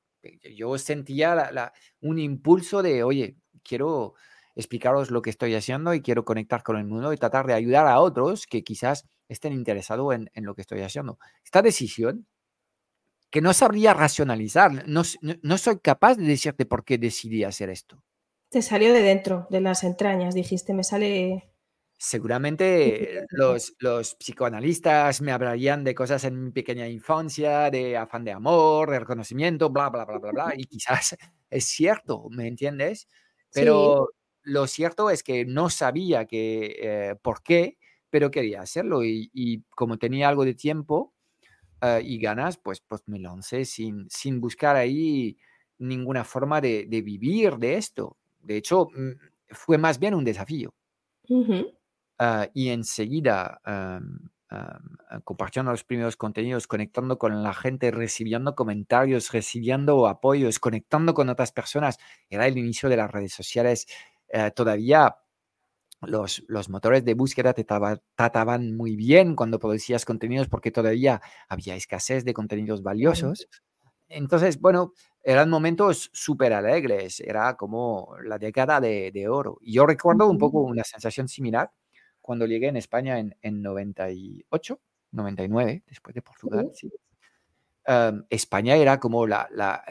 [0.57, 4.14] Yo sentía un impulso de, oye, quiero
[4.55, 7.87] explicaros lo que estoy haciendo y quiero conectar con el mundo y tratar de ayudar
[7.87, 11.18] a otros que quizás estén interesados en, lo que estoy haciendo.
[11.44, 12.27] Esta decisión,
[13.35, 15.03] que no sabría racionalizar, no,
[15.42, 18.01] no, soy capaz de decirte por qué decidí hacer esto.
[18.49, 21.51] Te salió de dentro, de las entrañas, dijiste, me sale...
[21.99, 28.31] Seguramente los, los psicoanalistas me hablarían de cosas en mi pequeña infancia, de afán de
[28.31, 31.16] amor, de reconocimiento, bla, bla, bla, bla, bla, y quizás
[31.51, 33.09] es cierto, ¿me entiendes?
[33.53, 34.11] Pero
[34.42, 37.79] lo cierto es que no sabía que, eh, por qué,
[38.11, 41.13] pero quería hacerlo y, como tenía algo de tiempo
[41.85, 45.37] eh, y ganas, pues, pues me lancé sin, sin buscar ahí
[45.79, 48.16] ninguna forma de, vivir de esto.
[48.40, 49.11] De hecho, mm,
[49.49, 50.75] fue más bien un desafío.
[52.18, 53.61] Ah, y enseguida,
[55.25, 61.51] compartiendo los primeros contenidos, conectando con la gente, recibiendo comentarios, recibiendo apoyos, conectando con otras
[61.51, 61.99] personas,
[62.31, 63.87] era el inicio de las redes sociales
[64.37, 65.16] eh, todavía
[66.03, 71.77] los, los, motores de búsqueda te trataban muy bien cuando producías contenidos porque todavía había
[71.77, 73.49] escasez de contenidos valiosos.
[74.09, 79.59] Entonces, bueno, eran momentos súper alegres, era como la década de, de, oro.
[79.63, 81.71] Y yo recuerdo un poco una sensación similar
[82.21, 84.81] cuando llegué en España en, en 98,
[85.13, 86.71] 99, después de Portugal.
[87.87, 89.83] Em, España era como la, la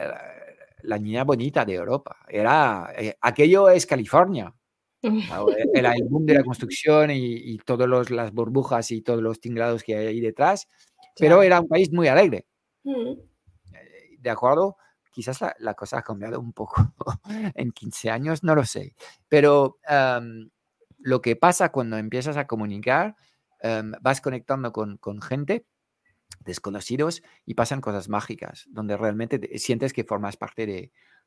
[0.84, 2.16] la niña bonita de Europa.
[2.28, 4.54] Era, eh, aquello es California.
[5.74, 9.82] Era el boom de la construcción y, y todas las burbujas y todos los tinglados
[9.82, 10.68] que hay ahí detrás,
[11.18, 12.46] pero era un país muy alegre.
[12.84, 13.12] Mm.
[13.72, 14.76] Eh, ¿De acuerdo?
[15.10, 16.94] Quizás la, cosa ha cambiado un poco
[17.54, 18.94] en 15 años, no lo sé.
[19.28, 19.78] Pero
[20.98, 23.14] lo que pasa cuando empiezas a comunicar,
[24.00, 25.66] vas conectando con, con gente
[26.44, 30.66] desconocidos y pasan cosas mágicas, donde realmente sientes que formas parte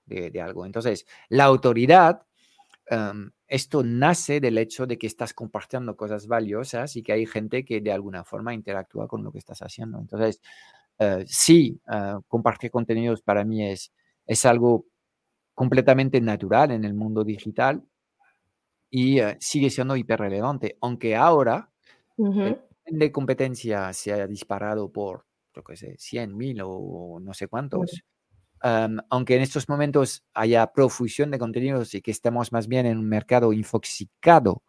[0.06, 0.66] de, algo.
[0.66, 2.26] Entonces, la autoridad,
[2.89, 7.63] em, esto nace del hecho de que estás compartiendo cosas valiosas y que hay gente
[7.65, 10.00] que de alguna forma interactúa con lo que estás haciendo.
[10.00, 10.41] Entonces,
[11.00, 13.91] eh, sí, eh, compartir contenidos para mí es,
[14.26, 14.86] es algo
[15.54, 17.84] completamente natural en el mundo digital
[18.89, 21.69] y eh, sigue siendo hiperrelevante, aunque ahora
[22.86, 28.04] de competencia se haya disparado por, yo qué sé, 100 mil o no sé cuántos,
[28.62, 33.08] aunque en estos momentos haya profusión de contenidos y que estemos más bien en un
[33.08, 34.63] mercado infoxicado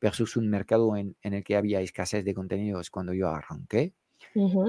[0.00, 3.94] versus un mercado en, el que había escasez de contenidos cuando yo arranqué,
[4.36, 4.68] ah,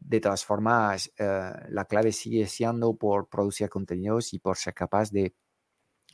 [0.00, 5.10] de todas formas, eh, la clave sigue siendo por producir contenidos y por ser capaz
[5.10, 5.34] de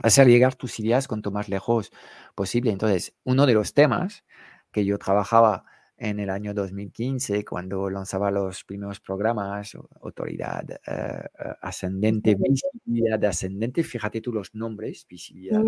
[0.02, 1.90] hacer llegar tus ideas cuanto más lejos
[2.34, 2.70] posible.
[2.70, 4.24] Entonces, uno de los temas
[4.72, 5.64] que yo trabajaba
[5.98, 13.82] en el año 2015, cuando lanzaba los primeros programas, autoridad eh, eh, ascendente, visibilidad ascendente,
[13.82, 15.60] fíjate tú los nombres, visibilidad,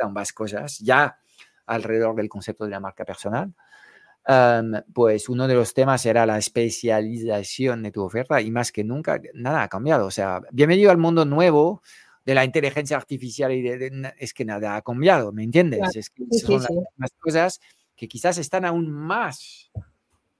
[0.00, 1.18] ambas cosas, ya
[1.66, 3.52] alrededor del concepto de la marca personal.
[4.92, 9.20] pues uno de los temas era la especialización de tu oferta y más que nunca
[9.34, 10.06] nada ha cambiado.
[10.06, 11.82] O sea, bienvenido al mundo nuevo
[12.24, 15.96] de la inteligencia artificial y de, es que nada ha cambiado, ¿me entiendes?
[15.96, 16.64] Es que son
[16.96, 17.60] las cosas
[17.96, 19.70] que quizás están aún más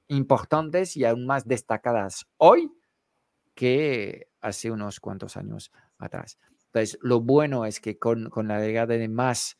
[0.08, 2.70] importantes y aún más destacadas hoy
[3.54, 6.38] que hace unos cuantos años atrás.
[6.66, 9.56] Entonces, lo bueno es que con, con la llegada de más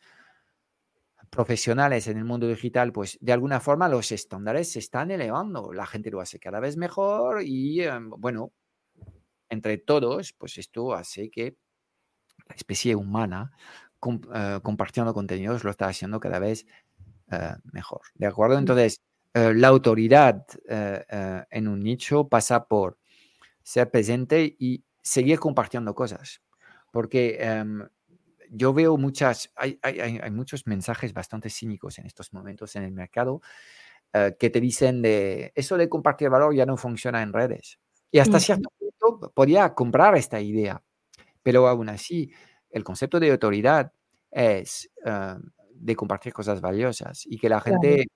[1.31, 5.87] profesionales en el mundo digital, pues de alguna forma los estándares se están elevando, la
[5.87, 8.53] gente lo hace cada vez mejor y em, bueno,
[9.49, 11.57] entre todos, pues esto hace que
[12.49, 13.53] la especie humana
[14.35, 16.84] eh, compartiendo contenidos lo está haciendo cada vez eh,
[17.73, 18.03] mejor.
[18.14, 18.59] ¿De acuerdo?
[18.59, 19.01] Entonces,
[19.35, 20.47] eh, la autoridad
[21.51, 22.99] en un nicho pasa por
[23.62, 26.42] ser presente y seguir compartiendo cosas.
[26.90, 27.88] Porque em,
[28.51, 29.79] yo veo muchas, hay,
[30.31, 33.40] muchos mensajes bastante cínicos en estos momentos en el mercado
[34.38, 37.81] que te dicen de eso de compartir valor ya no funciona en redes.
[38.12, 40.81] Y hasta cierto punto podía comprar esta idea,
[41.42, 42.33] pero aún así,
[42.70, 43.92] el concepto de autoridad
[44.31, 45.38] es ah,
[45.75, 48.07] de compartir cosas valiosas y que la gente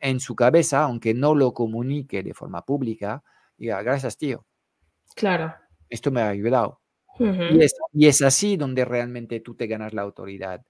[0.00, 3.22] en su cabeza, aunque no lo comunique de forma pública,
[3.56, 4.46] diga, gracias, tío.
[5.14, 5.54] Claro.
[5.88, 6.80] Esto me ha ayudado.
[7.92, 10.64] y, es, así donde realmente tú te ganas la autoridad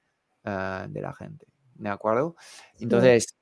[0.45, 1.47] ah, de la gente.
[1.75, 2.37] ¿De acuerdo?
[2.81, 3.39] Entonces,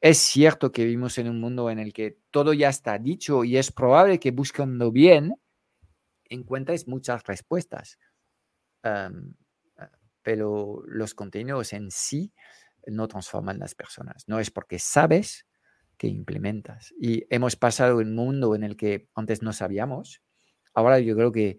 [0.00, 3.56] es cierto que vivimos en un mundo en el que todo ya está dicho y
[3.56, 5.34] es probable que buscando bien
[6.28, 7.98] encuentres muchas respuestas.
[10.22, 12.32] Pero los contenidos en sí
[12.86, 14.24] no transforman las personas.
[14.28, 15.46] No es porque sabes
[15.96, 16.92] que implementas.
[17.00, 20.22] Y hemos pasado un mundo en el que antes no sabíamos.
[20.74, 21.58] Ahora yo creo que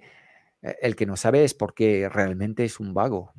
[0.62, 3.32] eh, el que no sabe es porque realmente es un vago.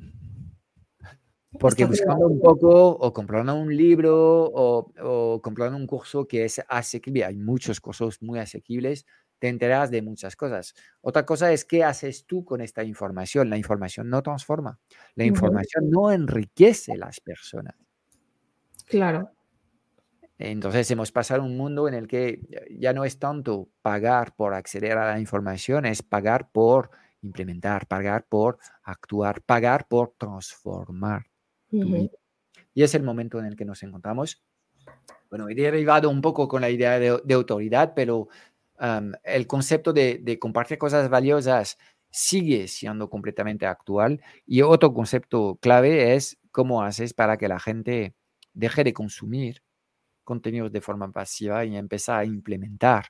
[1.59, 6.61] Porque buscando un poco o comprando un libro o, o comprando un curso que es
[6.67, 9.05] asequible, hay muchos cursos muy asequibles,
[9.39, 10.73] te enteras de muchas cosas.
[11.01, 13.49] Otra cosa es qué haces tú con esta información.
[13.49, 14.79] La información no transforma,
[15.15, 17.75] la información no enriquece las personas.
[18.85, 19.31] Claro.
[20.37, 24.97] Entonces hemos pasado un mundo en el que ya no es tanto pagar por acceder
[24.97, 26.89] a la información, es pagar por
[27.21, 31.25] implementar, pagar por actuar, pagar por transformar
[31.71, 34.43] Y es el momento en el que nos encontramos.
[35.29, 38.27] Bueno, he derivado un poco con la idea de autoridad, pero
[38.79, 41.77] el concepto de, compartir cosas valiosas
[42.09, 44.21] sigue siendo completamente actual.
[44.45, 48.15] Y otro concepto clave es cómo haces para que la gente
[48.53, 49.63] deje de consumir
[50.23, 53.05] contenidos de forma pasiva y empiece a implementar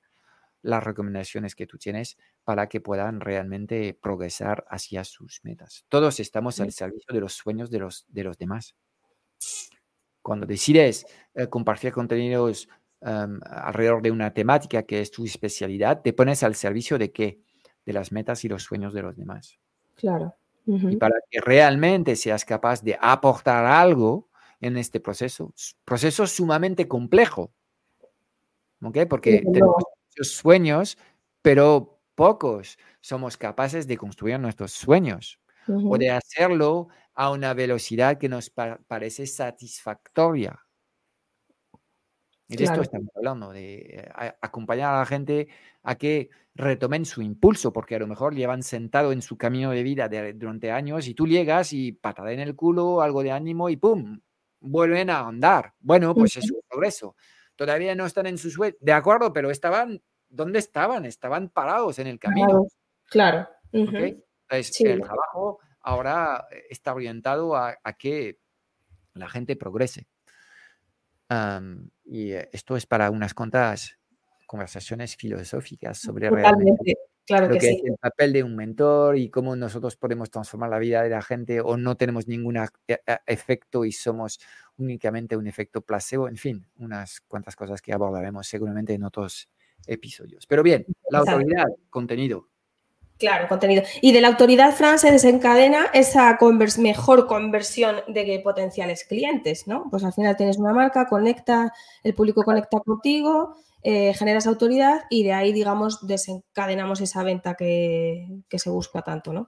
[0.62, 5.86] las recomendaciones que tú tienes para que puedan realmente progresar hacia sus metas.
[5.90, 8.76] Todos estamos al servicio de los sueños de los, de los demás.
[10.24, 12.68] Cuando decides eh, compartir contenidos
[13.02, 17.42] alrededor de una temática que es tu especialidad, te pones al servicio de qué?
[17.86, 19.60] De las metas y los sueños de los demás.
[19.96, 20.36] Claro.
[20.66, 24.30] Y para que realmente seas capaz de aportar algo
[24.60, 25.54] en este proceso,
[25.84, 27.54] proceso sumamente complejo.
[28.82, 29.00] ¿Ok?
[29.08, 30.98] Porque tenemos muchos sueños,
[31.42, 38.30] pero pocos somos capaces de construir nuestros sueños o de hacerlo a una velocidad que
[38.30, 40.65] nos parece satisfactoria.
[42.48, 45.48] Y de esto estamos hablando, de eh, acompañar a la gente
[45.82, 49.82] a que retomen su impulso, porque a lo mejor llevan sentado en su camino de
[49.82, 53.78] vida durante años y tú llegas y patada en el culo, algo de ánimo y
[53.78, 54.20] ¡pum!
[54.60, 55.74] vuelven a andar.
[55.80, 57.16] Bueno, pues es un progreso.
[57.56, 61.06] Todavía no están en su sueño, de acuerdo, pero estaban, ¿dónde estaban?
[61.06, 62.68] Estaban parados en el camino.
[63.10, 63.48] Claro.
[63.72, 68.40] Entonces, el trabajo ahora está orientado a que
[69.14, 70.08] la gente progrese
[72.06, 73.98] y eh, esto es para unas cuantas
[74.46, 79.56] conversaciones filosóficas sobre realmente claro lo que, es el papel de un mentor y cómo
[79.56, 83.92] nosotros podemos transformar la vida de la gente o no tenemos ningún e, efecto y
[83.92, 84.40] somos
[84.78, 89.50] únicamente un efecto placebo, en fin, unas cuantas cosas que abordaremos seguramente en otros
[89.88, 90.46] episodios.
[90.46, 92.50] Pero bien, la autoridad, contenido.
[93.18, 93.84] Claro, contenido.
[94.02, 96.38] Y de la autoridad, Fran, se desencadena esa
[96.80, 99.88] mejor conversión de potenciales clientes, ¿no?
[99.90, 101.72] Pues al final tienes una marca, conecta,
[102.04, 108.28] el público conecta contigo, eh, generas autoridad y de ahí, digamos, desencadenamos esa venta que,
[108.50, 109.48] se busca tanto, ¿no?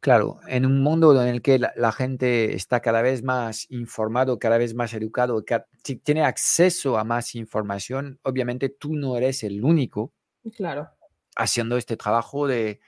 [0.00, 4.56] Claro, en un mundo en el que la, gente está cada vez más informado, cada
[4.56, 5.60] vez más educado, que
[6.02, 10.12] tiene acceso a más información, obviamente tú no eres el único.
[10.56, 10.95] Claro
[11.36, 12.80] haciendo este trabajo de,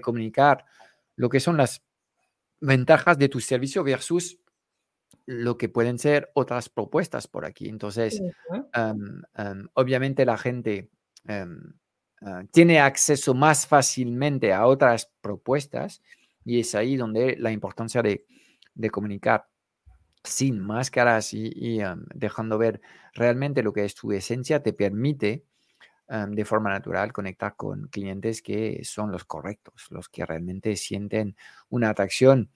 [0.00, 0.64] comunicar
[1.16, 1.82] lo que son las
[2.60, 4.38] ventajas de tu servicio versus
[5.26, 7.68] lo que pueden ser otras propuestas por aquí.
[7.68, 8.22] Entonces,
[9.74, 10.88] obviamente la gente
[11.28, 11.46] ah,
[12.50, 16.02] tiene acceso más fácilmente a otras propuestas
[16.44, 18.24] y es ahí donde la importancia de,
[18.90, 19.48] comunicar
[20.24, 21.80] sin máscaras y,
[22.14, 22.80] dejando ver
[23.12, 25.44] realmente lo que es tu esencia te permite
[26.08, 31.36] de forma natural conectar con clientes que son los correctos, los que realmente sienten
[31.70, 32.50] una atracción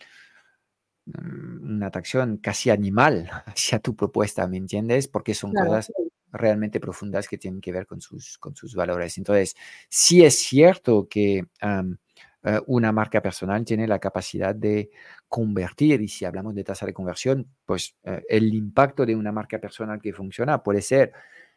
[1.06, 5.08] Mm, una atracción casi animal hacia tu propuesta, ¿me entiendes?
[5.08, 5.92] Porque son cosas
[6.32, 9.16] realmente profundas que tienen que ver con sus, con sus valores.
[9.16, 9.56] Entonces,
[9.88, 14.90] sí es cierto que eh, una marca personal tiene la capacidad de
[15.28, 19.60] convertir, y si hablamos de tasa de conversión, pues eh, el impacto de una marca
[19.60, 21.12] personal que funciona puede ser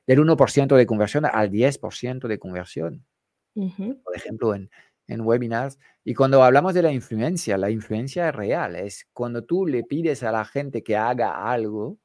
[0.10, 3.06] del 1% de conversión al 10% de conversión.
[3.54, 4.72] Por ejemplo, en,
[5.06, 5.78] en webinars.
[6.04, 10.24] Y cuando hablamos de la influencia, la influencia es real, es cuando tú le pides
[10.24, 12.00] a la gente que haga algo,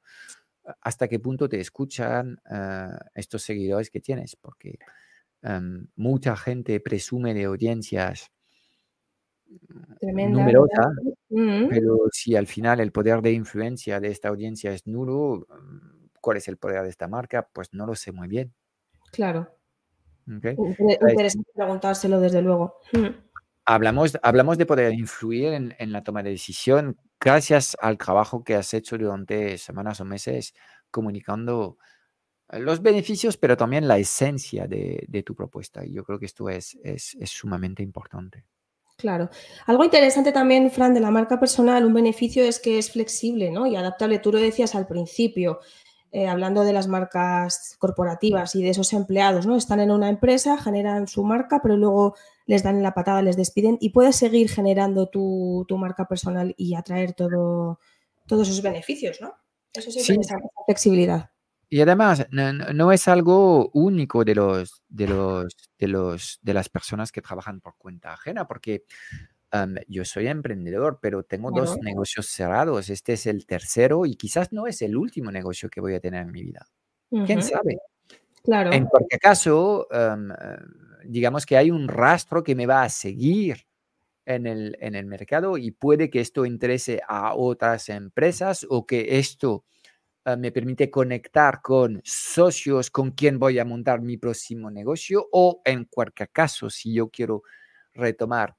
[0.82, 4.78] hasta qué punto te escuchan eh, estos seguidores que tienes, porque
[5.40, 8.30] em, mucha gente presume de audiencias
[10.02, 10.88] numerosas,
[11.70, 15.93] pero si al final el poder de influencia de esta audiencia es nulo, mm,
[16.24, 17.46] ¿cuál es el poder de esta marca?
[17.52, 18.54] Pues no lo sé muy bien.
[19.12, 19.46] Claro.
[20.26, 22.78] Interesante preguntárselo, desde luego.
[22.92, 23.08] Mm.
[23.66, 28.72] Hablamos, hablamos de poder influir en, la toma de decisión gracias al trabajo que has
[28.72, 30.54] hecho durante semanas o meses
[30.90, 31.76] comunicando
[32.52, 35.84] los beneficios, pero también la esencia de, tu propuesta.
[35.84, 38.46] Y yo creo que esto es, es, es, sumamente importante.
[38.96, 39.28] Claro.
[39.66, 43.66] Algo interesante también, Fran, de la marca personal, un beneficio es que es flexible ¿no?
[43.66, 44.20] y adaptable.
[44.20, 45.60] Tú lo decías al principio.
[46.16, 49.56] Eh, hablando de las marcas corporativas y de esos empleados, ¿no?
[49.56, 52.14] Están en una empresa, generan su marca, pero luego
[52.46, 57.14] les dan la patada, les despiden y puedes seguir generando tu, marca personal y atraer
[57.14, 57.80] todo,
[58.28, 59.34] todos esos beneficios, ¿no?
[59.72, 60.36] Eso sí, es esa
[60.66, 61.32] flexibilidad.
[61.68, 67.10] Y además, no, es algo único de los, de los, de los, de las personas
[67.10, 68.84] que trabajan por cuenta ajena, porque
[69.88, 72.90] yo soy emprendedor, pero tengo dos negocios cerrados.
[72.90, 76.22] Este es el tercero y quizás no es el último negocio que voy a tener
[76.22, 76.66] en mi vida.
[77.26, 77.78] ¿Quién sabe?
[78.42, 78.72] Claro.
[78.72, 79.86] En cualquier caso,
[81.04, 83.66] digamos que hay un rastro que me va a seguir
[84.26, 89.18] en el, en el mercado y puede que esto interese a otras empresas o que
[89.18, 89.64] esto
[90.38, 95.84] me permite conectar con socios con quien voy a montar mi próximo negocio o en
[95.84, 97.42] cualquier caso, si yo quiero
[97.92, 98.56] retomar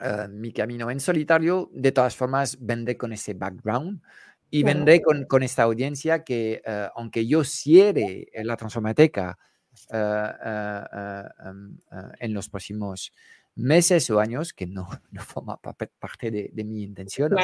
[0.00, 4.00] eh, mi camino en solitario, de todas formas, vendré con ese background
[4.50, 9.36] y vendré con, con, esta audiencia que, uh, aunque yo cierre la Transformateca
[9.90, 11.76] uh, um,
[12.20, 13.12] en los próximos
[13.56, 17.34] meses o años, que no, no forma parte de, de mi intención,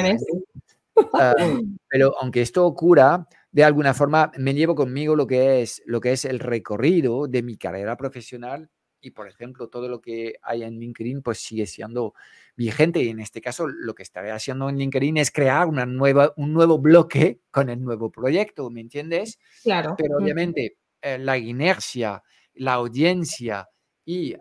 [1.88, 6.12] pero aunque esto ocurra, de alguna forma me llevo conmigo lo que es, lo que
[6.12, 8.70] es el recorrido de mi carrera profesional
[9.00, 12.14] y, por ejemplo, todo lo que hay en LinkedIn pues sigue siendo
[12.56, 16.32] vigente y en este caso lo que estaré haciendo en LinkedIn es crear una nueva,
[16.36, 19.38] un nuevo bloque con el nuevo proyecto, ¿me entiendes?
[19.62, 19.94] Claro.
[19.96, 22.22] Pero obviamente eh, la inercia,
[22.54, 23.68] la audiencia
[24.04, 24.34] y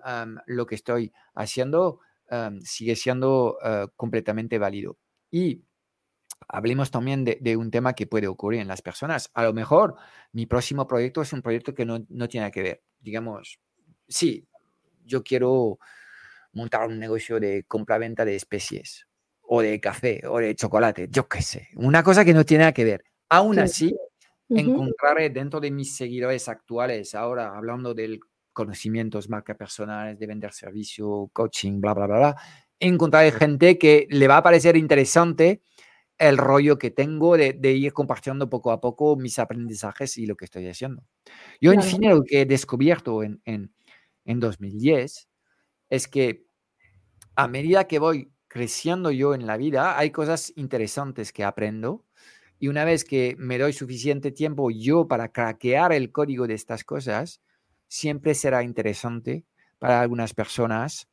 [0.48, 2.00] lo que estoy haciendo
[2.64, 4.98] sigue siendo eh, completamente válido.
[5.32, 5.64] Y
[6.48, 9.30] hablemos también de, un tema que puede ocurrir en las personas.
[9.34, 9.96] A lo mejor
[10.32, 13.60] mi próximo proyecto es un proyecto que no, no tiene que ver, digamos,
[14.08, 14.48] sí,
[15.10, 15.80] yo quiero
[16.54, 19.08] montar un negocio de compra-venta de especies
[19.42, 22.74] o de café o de chocolate, yo qué sé, una cosa que no tiene nada
[22.74, 23.04] que ver.
[23.30, 23.96] Aún así,
[24.48, 28.20] encontraré dentro de mis seguidores actuales, ahora hablando del
[28.54, 32.36] conocimientos, marca personales, de vender servicio, coaching, bla, bla, bla, bla,
[32.80, 35.62] encontraré gente que le va a parecer interesante
[36.18, 40.46] el rollo que tengo de, ir compartiendo poco a poco mis aprendizajes y lo que
[40.46, 41.04] estoy haciendo.
[41.62, 43.74] Yo, en fin, lo que he descubierto en, en
[44.38, 45.28] 2010
[45.90, 46.46] es que
[47.36, 52.06] a medida que voy creciendo yo en la vida, hay cosas interesantes que aprendo.
[52.60, 56.84] Y una vez que me doy suficiente tiempo yo para craquear el código de estas
[56.84, 57.42] cosas,
[57.88, 59.46] siempre será interesante
[59.80, 61.08] para algunas personas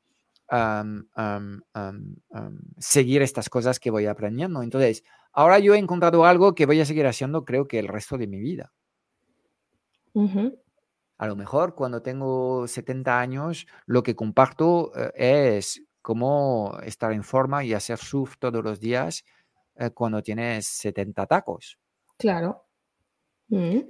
[2.79, 4.63] seguir estas cosas que voy aprendiendo.
[4.63, 8.19] Entonces, ahora yo he encontrado algo que voy a seguir haciendo, creo que el resto
[8.19, 8.73] de mi vida.
[11.19, 17.25] A lo mejor cuando tengo 70 años, lo que comparto eh, es cómo estar en
[17.25, 19.25] forma y hacer surf todos los días
[19.77, 21.79] eh, cuando tienes 70 tacos.
[22.19, 22.67] Claro.
[23.49, 23.81] Mm.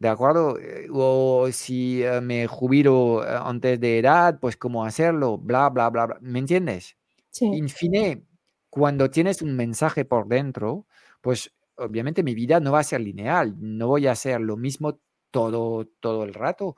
[0.00, 0.58] ¿De acuerdo?
[0.58, 6.18] Eh, o si me jubilo antes de edad, pues cómo hacerlo, bla, bla, bla, bla.
[6.20, 6.96] ¿Me entiendes?
[7.30, 7.46] Sí.
[7.46, 8.26] En fin,
[8.68, 10.86] cuando tienes un mensaje por dentro,
[11.20, 14.98] pues obviamente mi vida no va a ser lineal, no voy a hacer lo mismo
[15.32, 16.76] todo, todo el rato,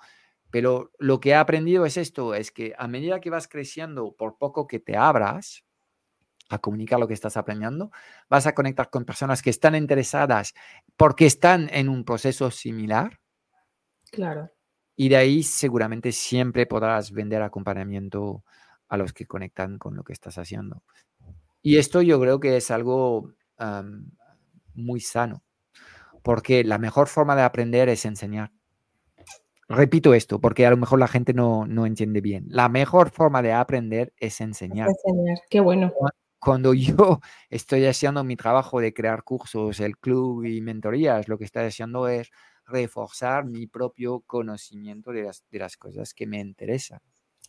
[0.51, 4.39] pero lo que he aprendido es esto, es que a medida que vas creciendo, por
[4.39, 5.65] poco que te abras
[6.49, 7.91] a comunicar lo que estás aprendiendo,
[8.29, 10.55] vas a conectar con personas que están interesadas
[10.97, 13.21] porque están en un proceso similar.
[14.11, 14.51] Claro.
[14.97, 18.45] Y de ahí seguramente siempre podrás vender acompañamiento
[18.89, 20.83] a los que conectan con lo que estás haciendo.
[21.63, 23.33] Y esto yo creo que es algo
[24.75, 25.43] muy sano,
[26.25, 28.51] porque la mejor forma de aprender es enseñar.
[29.69, 32.47] Repito esto, porque a lo mejor la gente no, no entiende bien.
[32.49, 34.89] La mejor forma de aprender es enseñar.
[34.89, 35.93] Enseñar, qué bueno.
[36.39, 37.21] Cuando yo
[37.51, 42.09] estoy haciendo mi trabajo de crear cursos, el club y mentorías, lo que estoy haciendo
[42.09, 42.31] es
[42.67, 47.01] reforzar mi propio conocimiento de las, de las cosas que me interesan.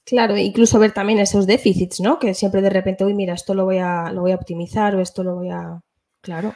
[0.04, 2.20] Claro, incluso ver también esos déficits, ¿no?
[2.20, 5.02] Que siempre de repente, uy, mira, esto lo voy a, lo voy a optimizar o
[5.02, 5.82] esto lo voy a.
[6.22, 6.54] Claro.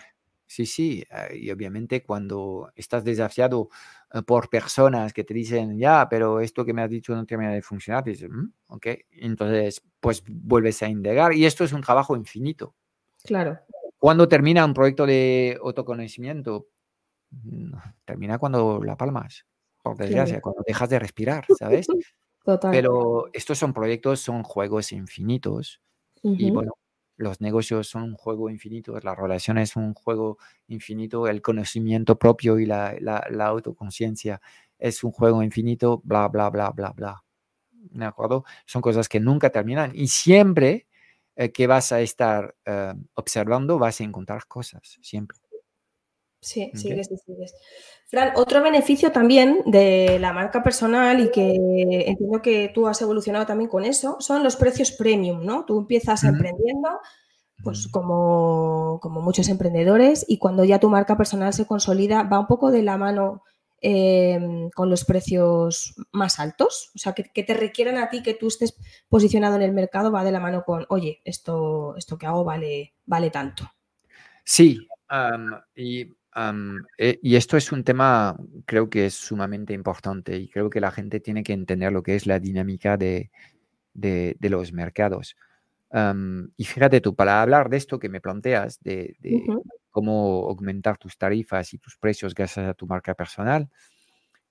[0.50, 3.70] Sí, sí, eh, y obviamente cuando estás desafiado
[4.12, 7.52] eh, por personas que te dicen, ya, pero esto que me has dicho no termina
[7.52, 12.16] de funcionar, dices, mm, ok, entonces pues vuelves a indagar y esto es un trabajo
[12.16, 12.74] infinito.
[13.24, 13.60] Claro.
[14.00, 16.70] Cuando termina un proyecto de autoconocimiento?
[17.30, 19.46] Mm, termina cuando la palmas,
[19.84, 21.86] por desgracia, cuando dejas de respirar, ¿sabes?
[22.72, 25.80] Pero estos son proyectos, son juegos infinitos.
[26.24, 26.74] Y bueno,
[27.20, 32.60] los negocios son un juego infinito, las relaciones son un juego infinito, el conocimiento propio
[32.60, 34.42] y la, la, autoconciencia
[34.78, 37.24] es un juego infinito, bla, bla, bla, bla, bla.
[37.72, 38.46] ¿De acuerdo?
[38.66, 40.88] Son cosas que nunca terminan y siempre
[41.36, 45.38] eh, que vas a estar eh, observando vas a encontrar cosas, siempre.
[46.42, 47.54] Sí, sigues y sigues.
[48.08, 51.54] Fran, otro beneficio también de la marca personal y que
[52.08, 55.66] entiendo que tú has evolucionado también con eso, son los precios premium, ¿no?
[55.66, 57.02] Tú empiezas emprendiendo,
[57.62, 62.48] pues como, como, muchos emprendedores, y cuando ya tu marca personal se consolida, va un
[62.48, 63.44] poco de la mano
[63.82, 66.92] em, con los precios más altos.
[66.96, 68.76] O sea, que, te requieran a ti que tú estés
[69.10, 72.94] posicionado en el mercado, va de la mano con, oye, esto, esto que hago vale,
[73.06, 73.70] vale tanto.
[74.46, 74.88] Sí,
[75.76, 76.19] y
[76.98, 80.92] eh, y esto es un tema, creo que es sumamente importante y creo que la
[80.92, 83.32] gente tiene que entender lo que es la dinámica de,
[83.94, 85.36] de, los mercados.
[86.58, 89.16] y fíjate tú, para hablar de esto que me planteas, de,
[89.90, 93.70] cómo aumentar tus tarifas y tus precios gracias a tu marca personal,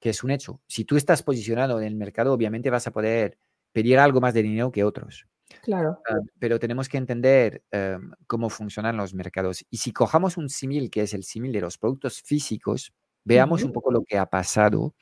[0.01, 0.61] que es un hecho.
[0.67, 3.39] Si tú estás posicionado en el mercado, obviamente vas a poder
[3.73, 5.27] pedir algo más de dinero que otros.
[5.63, 6.01] Claro.
[6.09, 9.65] Ah, pero tenemos que entender em, cómo funcionan los mercados.
[9.71, 12.93] Y si cojamos un símil, que es el símil de los productos físicos,
[13.25, 14.95] veamos un poco lo que ha pasado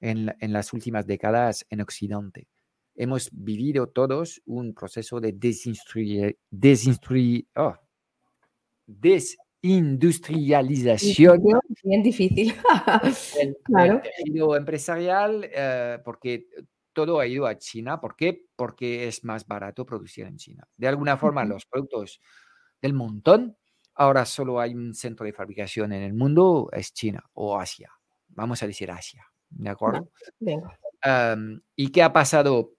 [0.00, 2.46] en, en, las últimas décadas en Occidente.
[2.94, 5.32] Hemos vivido todos un proceso de
[7.54, 7.76] oh,
[8.86, 11.42] desindustrialización.
[11.84, 12.54] Bien difícil.
[13.40, 14.02] el, claro.
[14.02, 16.48] tejido empresarial, eh, porque
[16.98, 18.00] todo ha ido a China.
[18.00, 18.44] ¿Por qué?
[18.56, 20.66] Porque es más barato producir en China.
[20.76, 22.20] De alguna forma, los productos
[22.82, 23.56] del montón,
[23.94, 27.92] ahora solo hay un centro de fabricación en el mundo, es China o Asia.
[28.30, 30.10] Vamos a decir Asia, ¿de acuerdo?
[31.76, 32.72] ¿Y qué ha pasado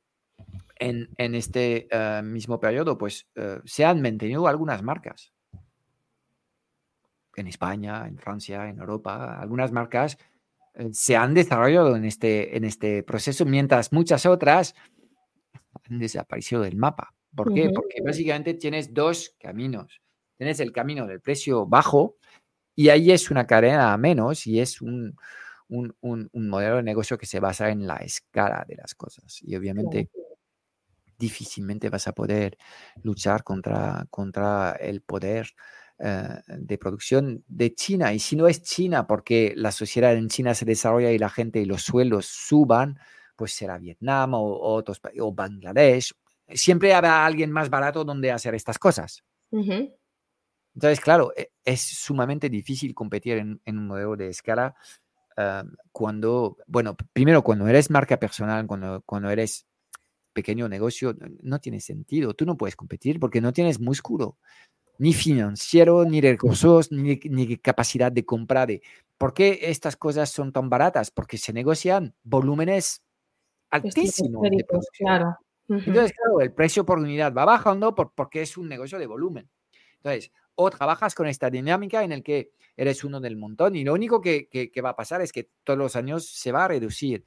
[0.76, 2.98] en, este eh, mismo periodo?
[2.98, 5.32] Pues eh, se han mantenido algunas marcas.
[7.38, 10.18] En España, en Francia, en Europa, algunas marcas
[10.92, 14.76] se han desarrollado en este, en este proceso, mientras muchas otras
[15.90, 17.14] han desaparecido del mapa.
[17.36, 17.70] ¿Por qué?
[17.70, 20.02] Porque básicamente tienes dos caminos.
[20.38, 22.16] Tienes el camino del precio bajo
[22.76, 25.16] y ahí es una cadena a menos y es un,
[25.68, 29.40] un, modelo de negocio que se basa en la escala de las cosas.
[29.42, 30.10] Y obviamente
[31.18, 32.58] difícilmente vas a poder
[33.04, 35.54] luchar contra, contra el poder eh,
[36.00, 38.14] de producción de China.
[38.14, 41.60] Y si no es China, porque la sociedad en China se desarrolla y la gente
[41.60, 42.98] y los sueldos suban,
[43.36, 46.14] pues será Vietnam o, otros o Bangladesh.
[46.48, 49.24] Siempre habrá alguien más barato donde hacer estas cosas.
[49.52, 54.76] Entonces, claro, e, es sumamente difícil competir en, un modelo de escala
[55.38, 59.66] eh, cuando, bueno, primero cuando eres marca personal, cuando, cuando eres
[60.34, 62.34] pequeño negocio, no tiene sentido.
[62.34, 64.38] Tú no puedes competir porque no tienes músculo
[65.00, 68.66] ni financiero, ni recursos, ni, ni capacidad de compra.
[68.66, 68.82] De,
[69.18, 71.10] ¿Por qué estas cosas son tan baratas?
[71.10, 73.02] Porque se negocian volúmenes
[73.72, 74.44] altísimos.
[74.44, 74.66] De
[74.98, 75.38] claro.
[75.70, 79.50] Entonces, claro, el precio por unidad va bajando porque es un negocio de volumen.
[79.98, 83.94] Entonces, o trabajas con esta dinámica en el que eres uno del montón y lo
[83.94, 87.24] único que, que, va a pasar es que todos los años se va a reducir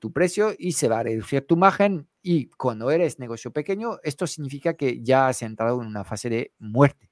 [0.00, 4.26] tu precio y se va a reducir tu margen y cuando eres negocio pequeño, esto
[4.26, 7.10] significa que ya has entrado en una fase de muerte.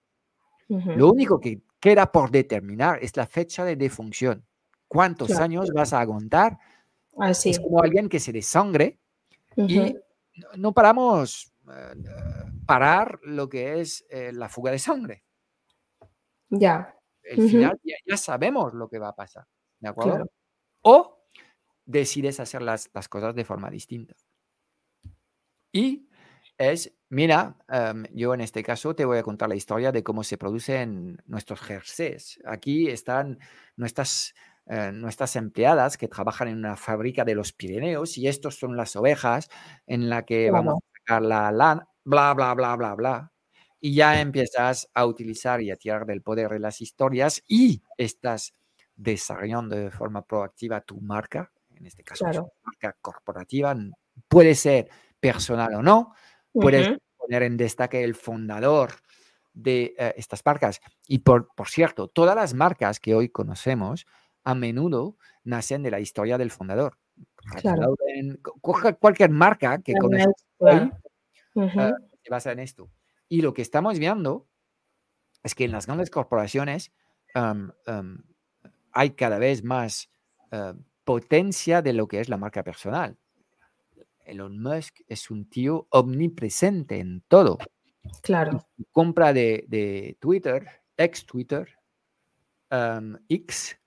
[0.68, 4.44] Lo único que, queda por determinar es la fecha de defunción.
[4.88, 6.58] ¿Cuántos años vas a aguantar?
[7.18, 7.50] Así.
[7.50, 8.98] Es como alguien que se desangre
[9.56, 9.96] y
[10.56, 11.94] no paramos eh,
[12.66, 15.22] parar lo que es eh, la fuga de sangre.
[16.50, 16.92] Ya.
[17.22, 19.46] El final ya, sabemos lo que va a pasar.
[19.80, 20.30] ¿De acuerdo?
[20.82, 21.15] O
[21.86, 24.14] decides hacer las, las, cosas de forma distinta.
[25.72, 26.08] Y
[26.58, 30.24] es, mira, em, yo en este caso te voy a contar la historia de cómo
[30.24, 32.40] se producen nuestros jerseys.
[32.44, 33.38] Aquí están
[33.76, 34.34] nuestras
[34.68, 38.96] eh, nuestras empleadas que trabajan en una fábrica de los Pirineos y estos son las
[38.96, 39.48] ovejas
[39.86, 43.32] en la que vamos a sacar la lana, bla, bla, bla, bla, bla.
[43.80, 48.54] Y ya empiezas a utilizar y a tirar del poder de las historias y estás
[48.96, 52.26] desarrollando de forma proactiva tu marca, en este caso
[52.64, 53.74] marca corporativa,
[54.28, 54.88] puede ser
[55.20, 56.14] personal o no,
[56.52, 58.92] puedes poner en destaque el fundador
[59.52, 60.80] de eh, estas marcas.
[61.06, 64.06] Y por, por cierto, todas las marcas que hoy conocemos
[64.44, 66.98] a menudo nacen de la historia del fundador.
[69.00, 70.90] cualquier marca que conoces hoy
[71.56, 72.90] ah, se basa en esto.
[73.28, 74.46] Y lo que estamos viendo
[75.42, 76.92] es que en las grandes corporaciones
[78.92, 80.10] hay cada vez más
[80.52, 80.74] ah,
[81.06, 83.16] potencia de lo que es la marca personal.
[84.24, 87.58] Elon Musk es un tío omnipresente en todo.
[88.22, 88.66] Claro.
[88.90, 91.68] Compra de, Twitter, ex Twitter,
[93.28, 93.78] X,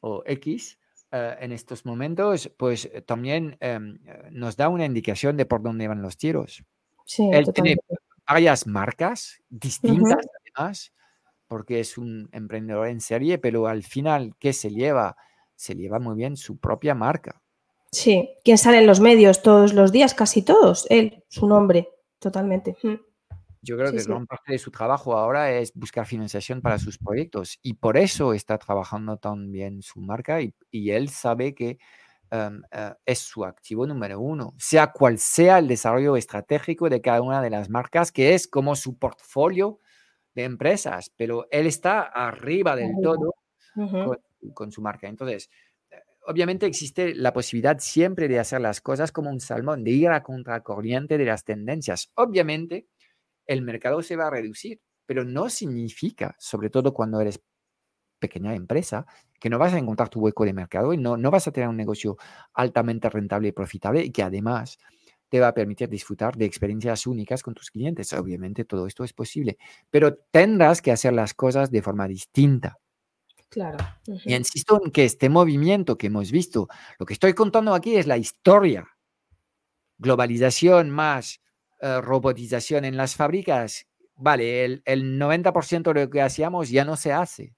[0.00, 0.78] o X
[1.12, 5.62] eh, en estos momentos, pues eh, también em, eh, nos da una indicación de por
[5.62, 6.64] dónde van los tiros.
[7.04, 7.76] Sí, Él tiene
[8.26, 10.92] varias marcas distintas, además,
[11.46, 15.16] porque es un emprendedor en serie, pero al final, ¿qué se lleva?
[15.64, 17.40] Se lleva muy bien su propia marca.
[17.90, 20.12] Sí, ¿quién sale en los medios todos los días?
[20.12, 21.88] Casi todos, él, su nombre,
[22.18, 22.76] totalmente.
[23.62, 27.58] Yo creo que gran parte de su trabajo ahora es buscar financiación para sus proyectos
[27.62, 30.52] y por eso está trabajando tan bien su marca y,
[30.90, 31.78] él sabe que
[32.30, 37.22] em, eh, es su activo número uno, sea cual sea el desarrollo estratégico de cada
[37.22, 39.78] una de las marcas, que es como su portfolio
[40.34, 43.34] de empresas, pero él está arriba del todo
[43.74, 44.18] con,
[44.70, 45.08] su marca.
[45.08, 45.50] Entonces,
[45.90, 50.08] eh, obviamente existe la posibilidad siempre de hacer las cosas como un salmón, de ir
[50.08, 52.10] a contracorriente de las tendencias.
[52.14, 52.86] Obviamente,
[53.46, 57.40] el mercado se va a reducir, pero no significa, sobre todo cuando eres
[58.18, 59.06] pequeña empresa,
[59.38, 61.68] que no vas a encontrar tu hueco de mercado y no, no vas a tener
[61.68, 62.16] un negocio
[62.54, 64.78] altamente rentable y profitable y que además
[65.28, 68.12] te va a permitir disfrutar de experiencias únicas con tus clientes.
[68.12, 69.58] Obviamente todo esto es posible,
[69.90, 72.78] pero tendrás que hacer las cosas de forma distinta.
[73.54, 73.78] Claro.
[74.24, 76.66] Y insisto en que este movimiento que hemos visto,
[76.98, 78.88] lo que estoy contando aquí es la historia.
[79.98, 81.40] Globalización más
[81.80, 83.86] eh, robotización en las fábricas,
[84.16, 87.54] vale, el, el 90% de lo que hacíamos ya no se hace.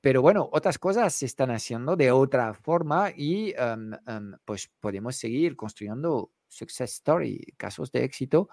[0.00, 5.16] Pero bueno, otras cosas se están haciendo de otra forma y em, em, pues podemos
[5.16, 8.48] seguir construyendo success story, casos de éxito,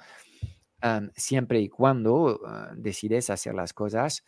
[0.82, 4.24] em, siempre y cuando eh, decides hacer las cosas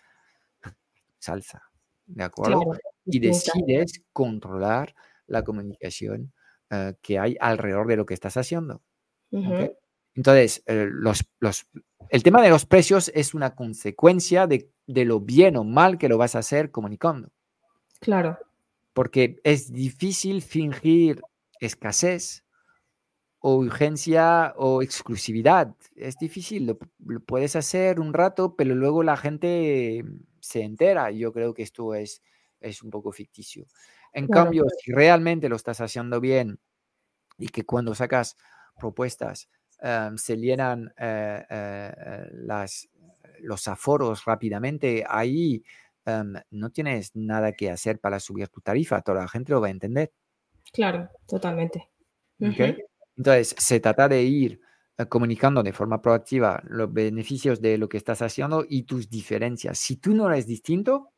[1.19, 1.63] salsa,
[2.05, 2.77] ¿de acuerdo?
[3.05, 4.93] y decides controlar
[5.27, 6.33] la comunicación
[6.69, 8.81] eh, que hay alrededor de lo que estás haciendo.
[9.31, 10.89] Entonces, eh,
[12.09, 16.17] el tema de los precios es una consecuencia de, lo bien o mal que lo
[16.17, 17.29] vas a hacer comunicando.
[17.99, 18.37] Claro.
[18.93, 21.21] Porque es difícil fingir
[21.59, 22.43] escasez
[23.39, 25.75] o urgencia o exclusividad.
[25.95, 30.03] Es difícil, lo, puedes hacer un rato, pero luego la gente
[30.47, 31.11] se entera.
[31.11, 32.21] Yo creo que esto es,
[32.59, 33.65] es un poco ficticio.
[34.13, 36.59] En cambio, si realmente lo estás haciendo bien
[37.37, 38.35] y que cuando sacas
[38.79, 42.89] propuestas Em, se llenan eh, eh, las,
[43.41, 45.63] los aforos rápidamente, ahí
[46.03, 49.67] em, no tienes nada que hacer para subir tu tarifa, toda la gente lo va
[49.67, 50.11] a entender.
[50.73, 51.89] Claro, totalmente.
[52.39, 54.61] Entonces, se trata de ir
[55.05, 59.77] comunicando de forma proactiva los beneficios de lo que estás haciendo y tus diferencias.
[59.77, 61.11] Si tú no eres distinto,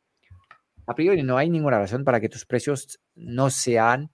[0.86, 4.10] a priori no hay ninguna razón para que tus precios no sean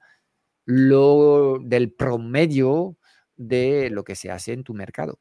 [0.64, 2.96] lo del promedio
[3.36, 5.18] de lo que se hace en tu mercado.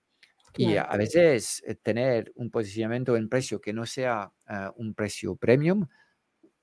[0.57, 5.35] Y a veces eh, tener un posicionamiento en precio que no sea ah, un precio
[5.35, 5.87] premium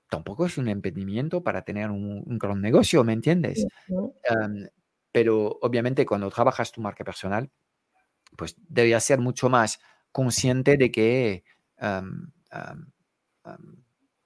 [0.09, 3.65] tampoco es un impedimento para tener un, gran negocio, ¿me entiendes?
[5.11, 7.49] pero obviamente cuando trabajas tu marca personal,
[8.37, 9.79] pues deberías ser mucho más
[10.11, 11.43] consciente de que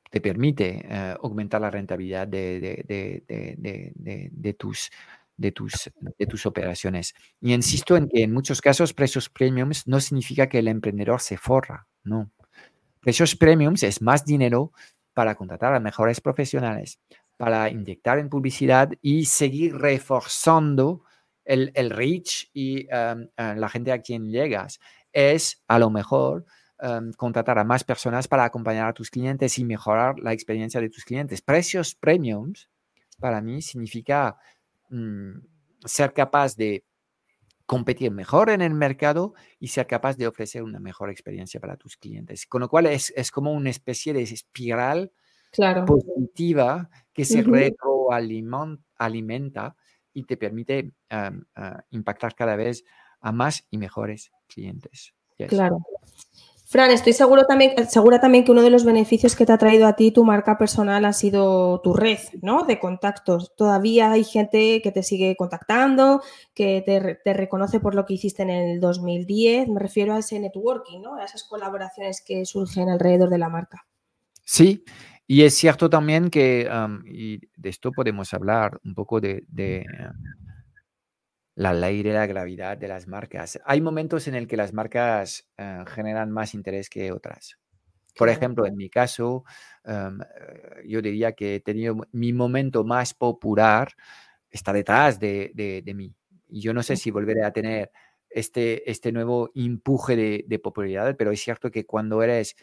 [0.10, 2.60] te permite eh, aumentar la rentabilidad de,
[4.32, 4.90] de tus
[5.38, 7.14] de tus, de tus operaciones.
[7.40, 11.38] Y insisto en que en muchos casos precios premiums no significa que el emprendedor se
[11.38, 12.32] forra, no.
[13.00, 14.74] Precios premiums es más dinero
[15.14, 17.00] para contratar a mejores profesionales,
[17.38, 21.04] para inyectar en publicidad y seguir reforzando
[21.48, 24.80] el, el reach y eh, la gente a quien llegas.
[25.12, 26.46] Es a lo mejor
[26.80, 30.90] em, contratar a más personas para acompañar a tus clientes y mejorar la experiencia de
[30.90, 31.42] tus clientes.
[31.42, 32.70] Precios premiums
[33.20, 34.38] para mí significa
[34.90, 35.40] mm,
[35.86, 36.84] ser capaz de
[37.66, 41.98] competir mejor en el mercado y ser capaz de ofrecer una mejor experiencia para tus
[41.98, 42.46] clientes.
[42.46, 45.12] Con lo cual es, es como una especie de espiral
[45.52, 45.86] Claro.
[45.86, 47.52] positiva que se Ujú.
[47.52, 49.76] retroalimenta
[50.18, 50.94] y te permite
[51.92, 52.84] impactar cada vez
[53.20, 55.14] a más y mejores clientes.
[55.38, 55.50] Yes.
[55.50, 55.78] Claro.
[56.66, 59.86] Fran, estoy seguro también, segura también que uno de los beneficios que te ha traído
[59.86, 62.64] a ti tu marca personal ha sido tu red, ¿no?
[62.64, 63.56] De contactos.
[63.56, 66.24] Todavía hay gente que te sigue contactando,
[66.56, 69.70] que te, te reconoce por lo que hiciste en el 2010.
[69.70, 71.16] Me refiero a ese networking, ¿no?
[71.16, 73.86] A esas colaboraciones que surgen alrededor de la marca.
[74.44, 74.84] Sí,
[75.28, 79.78] y es cierto también que, am, y de esto podemos hablar un poco de, de,
[79.82, 79.86] eh,
[81.56, 83.60] la ley de la gravedad de las marcas.
[83.66, 87.58] Hay momentos en el que las marcas eh, generan más interés que otras.
[88.18, 89.46] Por ejemplo, en mi caso,
[89.86, 90.10] eh,
[90.88, 93.94] yo diría que he tenido mi momento más popular
[94.52, 96.16] está detrás de, de- de mí.
[96.50, 97.92] Y yo no sé si volveré a tener
[98.30, 102.56] este, este nuevo empuje de, de popularidad, pero es cierto que cuando eres,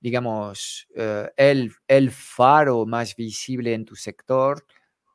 [0.00, 4.66] digamos, eh, el, el faro más visible en tu sector,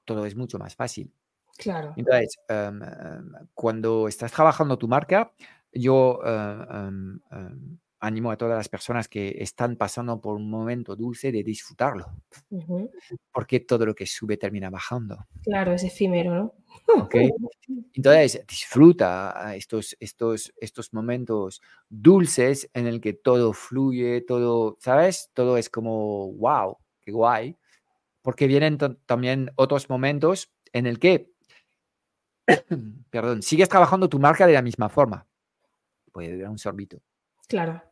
[0.05, 1.13] todo es mucho más fácil.
[1.57, 1.93] Claro.
[1.97, 2.79] Entonces, em,
[3.53, 5.33] cuando estás trabajando tu marca,
[5.73, 7.19] yo em,
[7.99, 12.05] animo a todas las personas que están pasando por un momento dulce de disfrutarlo,
[13.31, 15.27] porque todo lo que sube termina bajando.
[15.43, 16.53] Claro, es efímero, ¿no?
[17.01, 17.15] ¿ok?
[17.93, 25.29] Entonces, disfruta estos, estos, estos momentos dulces en el que todo fluye, todo, ¿sabes?
[25.33, 27.57] Todo es como, wow, qué guay.
[28.21, 31.31] Porque vienen también otros momentos en el que,
[33.09, 35.25] perdón, sigues trabajando tu marca de la misma forma.
[36.11, 37.01] Puede dar un sorbito.
[37.47, 37.88] Claro.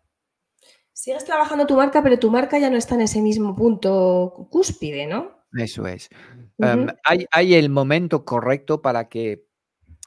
[0.97, 5.05] Sigues trabajando tu marca, pero tu marca ya no está en ese mismo punto cúspide,
[5.05, 5.45] ¿no?
[5.53, 6.09] Eso es.
[6.57, 9.45] Em, hay, hay el momento correcto para que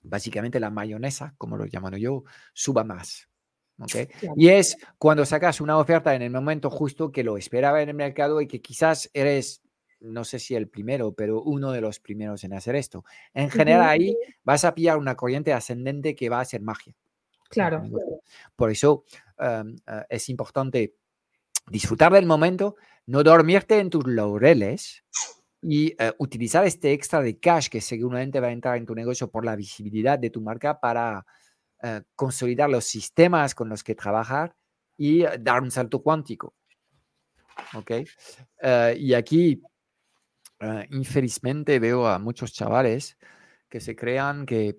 [0.03, 2.25] básicamente la mayonesa, como lo llamo yo,
[2.55, 3.29] suba más.
[3.79, 4.11] ¿ok?
[4.19, 4.35] Claro.
[4.37, 7.95] Y es cuando sacas una oferta en el momento justo que lo esperaba en el
[7.95, 9.63] mercado y que quizás eres,
[10.01, 13.05] no sé si el primero, pero uno de los primeros en hacer esto.
[13.33, 16.97] En general ahí vas a pillar una corriente ascendente que va a ser magia.
[17.51, 17.83] Claro.
[18.55, 19.05] Por eso
[19.39, 20.95] em, eh, es importante
[21.67, 22.77] disfrutar del momento,
[23.07, 25.05] no dormirte en tus laureles
[25.61, 29.31] y eh, utilizar este extra de cash que seguramente va a entrar en tu negocio
[29.31, 31.27] por la visibilidad de tu marca para
[31.83, 34.55] eh, consolidar los sistemas con los que trabajar
[34.97, 36.55] y dar un salto cuántico.
[37.75, 37.91] ¿ok?
[38.97, 39.63] Y aquí,
[40.91, 43.19] infelizmente, veo a muchos chavales
[43.69, 44.79] que se crean que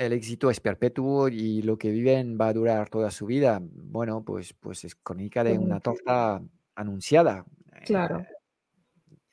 [0.00, 3.60] el éxito es perpetuo y lo que viven va a durar toda su vida.
[3.60, 6.42] Bueno, pues, pues es crónica de una torta
[6.74, 7.44] anunciada.
[7.84, 8.20] Claro.
[8.20, 8.26] Eh,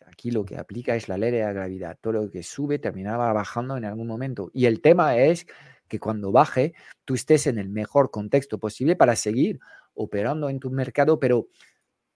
[0.05, 1.97] aquí lo que aplica es la ley de la gravedad.
[2.01, 4.51] Todo lo que sube terminaba bajando en algún momento.
[4.53, 5.47] Y el tema es
[5.87, 6.73] que cuando baje,
[7.05, 9.59] tú estés en el mejor contexto posible para seguir
[9.93, 11.47] operando en tu mercado, pero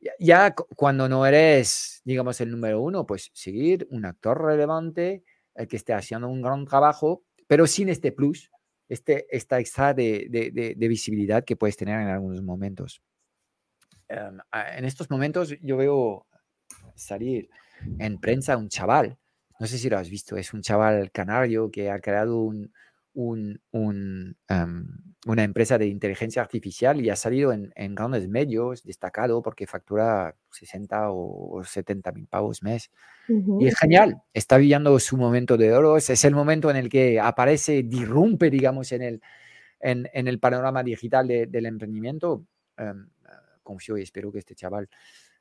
[0.01, 5.23] ya, ya cu- cuando no eres, digamos, el número uno, pues seguir un actor relevante
[5.55, 8.49] eh, que esté haciendo un gran trabajo, pero sin este plus,
[8.87, 13.01] este, esta extra de, de- de- de visibilidad que puedes tener en algunos momentos.
[14.51, 16.27] A- en estos momentos yo veo
[16.95, 17.49] salir
[17.99, 19.17] en prensa un chaval,
[19.59, 22.71] no sé si lo has visto, es un chaval canario que ha creado un,
[23.13, 24.87] un- un, em,
[25.27, 30.35] una empresa de inteligencia artificial y ha salido en, en grandes medios, destacado porque factura
[30.51, 32.89] 60 o, o 70 mil pavos mes.
[33.61, 37.19] Y es genial, está viviendo su momento de oro, es, el momento en el que
[37.19, 39.21] aparece, dirrumpe, digamos, en el,
[39.79, 42.45] en, en el panorama digital de- del emprendimiento.
[42.77, 43.09] Em,
[43.63, 44.89] confío y espero que este chaval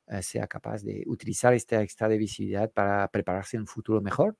[0.07, 4.35] eh, sea capaz de utilizar esta extra de visibilidad para prepararse en un futuro mejor,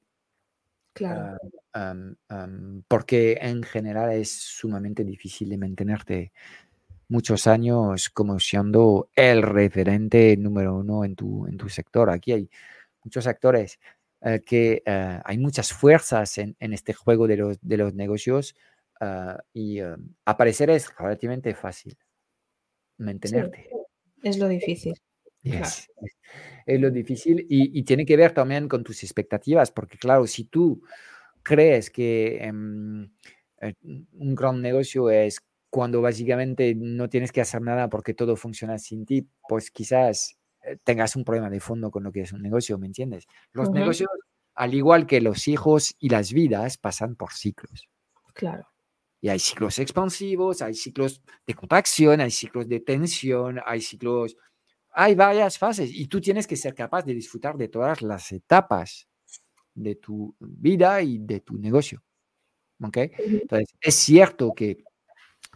[0.93, 1.37] Claro.
[1.73, 6.31] am, porque en general es sumamente difícil de mantenerte
[7.07, 12.09] muchos años como siendo el referente número uno en tu, en tu sector.
[12.09, 12.49] Aquí hay
[13.03, 13.79] muchos actores
[14.21, 18.55] eh, que eh, hay muchas fuerzas en, en este juego de los, de los negocios
[18.99, 21.93] ah, y eh, aparecer es relativamente fácil.
[21.93, 23.69] Sí, Mantenerte.
[24.23, 24.93] es lo difícil.
[25.43, 26.17] Yes, es,
[26.65, 30.45] es lo difícil y, y tiene que ver también con tus expectativas, porque claro, si
[30.45, 30.83] tú
[31.43, 38.13] crees que eh, un gran negocio es cuando básicamente no tienes que hacer nada porque
[38.13, 42.21] todo funciona sin ti, pues quizás eh, tengas un problema de fondo con lo que
[42.21, 43.25] es un negocio, ¿me entiendes?
[43.53, 44.09] Los negocios,
[44.53, 47.87] al igual que los hijos y las vidas, pasan por ciclos.
[48.33, 48.67] Claro.
[49.21, 54.35] Y hay ciclos expansivos, hay ciclos de contracción, hay ciclos de tensión, hay ciclos,
[54.93, 59.07] hay varias fases y tú tienes que ser capaz de disfrutar de todas las etapas
[59.73, 62.03] de tu vida y de tu negocio.
[62.83, 62.97] ¿Ok?
[62.97, 64.83] Entonces, es cierto que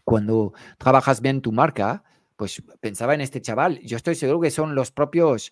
[0.04, 2.04] cuando trabajas bien tu marca,
[2.36, 5.52] pues pensaba en este chaval, yo estoy seguro que son los propios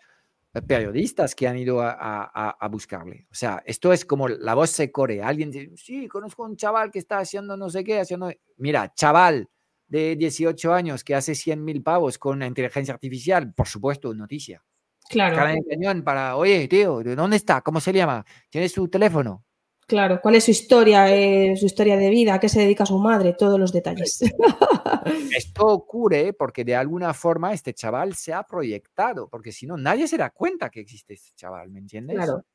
[0.53, 3.27] eh, periodistas que han ido a, buscarle.
[3.31, 5.23] O sea, esto es como la voz se corre.
[5.23, 8.31] Alguien dice, sí, conozco a un chaval que está haciendo no sé qué, haciendo...
[8.57, 9.49] Mira, chaval
[9.87, 14.63] de 18 años que hace 100 mil pavos con la inteligencia artificial, por supuesto, noticia.
[15.09, 15.35] Claro.
[15.69, 17.61] cañón para, oye, tío, ¿dónde está?
[17.61, 18.25] ¿Cómo se llama?
[18.49, 19.43] ¿Tienes su teléfono?
[19.85, 22.97] Claro, cuál es su historia, eh, su historia de vida, a qué se dedica su
[22.99, 24.21] madre, todos los detalles.
[25.35, 30.07] Esto ocurre porque de alguna forma este chaval se ha proyectado, porque si no, nadie
[30.07, 32.15] se da cuenta que existe este chaval, ¿me entiendes?
[32.15, 32.45] Claro.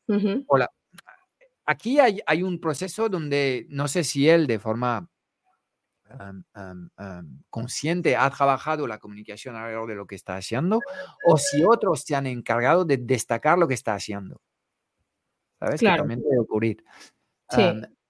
[0.47, 0.71] Hola.
[1.67, 5.07] Aquí hay, hay, un proceso donde no sé si él de forma
[7.51, 10.81] consciente ha trabajado la comunicación alrededor de lo que está haciendo
[11.27, 14.41] o si otros se han encargado de destacar lo que está haciendo.
[15.59, 15.81] ¿Sabes?
[15.81, 15.97] Claro.
[15.97, 16.85] Que también puede ocurrir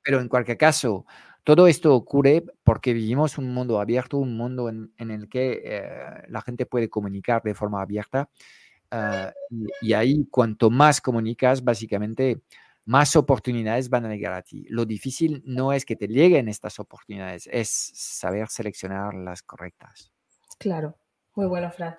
[0.02, 1.06] pero en cualquier caso,
[1.44, 6.40] todo esto ocurre porque vivimos un mundo abierto, un mundo en, el que eh, la
[6.40, 8.28] gente puede comunicar de forma abierta.
[8.90, 9.32] Ah,
[9.82, 12.40] y, ahí, cuanto más comunicas, básicamente,
[12.88, 14.64] más oportunidades van a llegar a ti.
[14.70, 20.10] Lo difícil no es que te lleguen estas oportunidades, es saber seleccionar las correctas.
[20.58, 20.96] Claro,
[21.34, 21.98] muy bueno, Fran.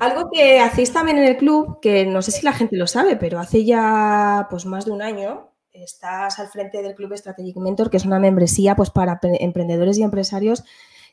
[0.00, 3.14] Algo que hacéis también en el club, que no sé si la gente lo sabe,
[3.14, 7.88] pero hace ya pues más de un año estás al frente del Club Strategic Mentor,
[7.88, 10.64] que es una membresía pues, para emprendedores y empresarios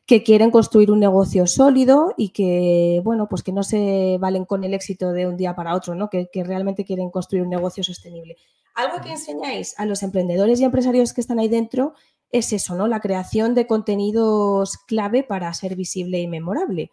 [0.06, 4.64] que quieren construir un negocio sólido y que, bueno, pues que no se valen con
[4.64, 6.10] el éxito de un día para otro, ¿no?
[6.10, 8.38] Que, realmente quieren construir un negocio sostenible.
[8.76, 11.93] Algo que enseñáis a los emprendedores y empresarios que están ahí dentro
[12.32, 12.88] es eso, ¿no?
[12.88, 16.91] La creación de contenidos clave para ser visible y memorable.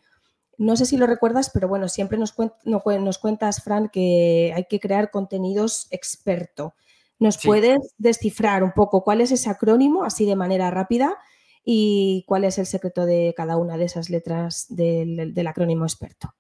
[0.57, 2.35] No sé si lo recuerdas, pero bueno, siempre nos,
[2.65, 6.75] nos cuentas, Fran, que hay que crear contenidos experto.
[7.19, 11.19] ¿Nos puedes descifrar un poco cuál es ese acrónimo, así de manera rápida,
[11.65, 16.35] y cuál es el secreto de cada una de esas letras del, acrónimo experto?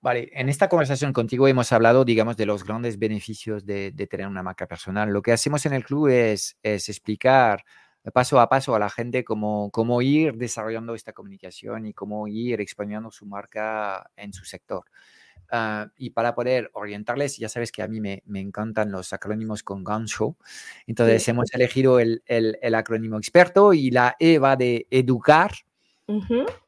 [0.00, 4.42] Vale, en esta conversación contigo hemos hablado, digamos, de los grandes beneficios de, tener una
[4.42, 5.10] marca personal.
[5.10, 7.64] Lo que hacemos en el club es, explicar
[8.12, 12.60] paso a paso a la gente cómo, cómo ir desarrollando esta comunicación y cómo ir
[12.60, 14.84] exponiendo su marca en su sector.
[15.50, 19.62] Ah, y para poder orientarles, ya sabes que a mí me, me encantan los acrónimos
[19.62, 20.36] con gancho.
[20.86, 25.52] Entonces hemos elegido el, el, acrónimo experto y la E va de educar,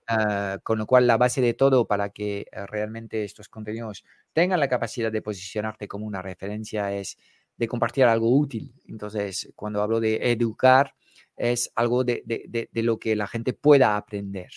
[0.08, 4.60] ah, con lo cual la base de todo para que eh, realmente estos contenidos tengan
[4.60, 7.18] la capacidad de posicionarte como una referencia es
[7.56, 8.74] de compartir algo útil.
[8.86, 10.94] Entonces, cuando hablo de educar,
[11.36, 14.50] es algo de, de, de lo que la gente pueda aprender.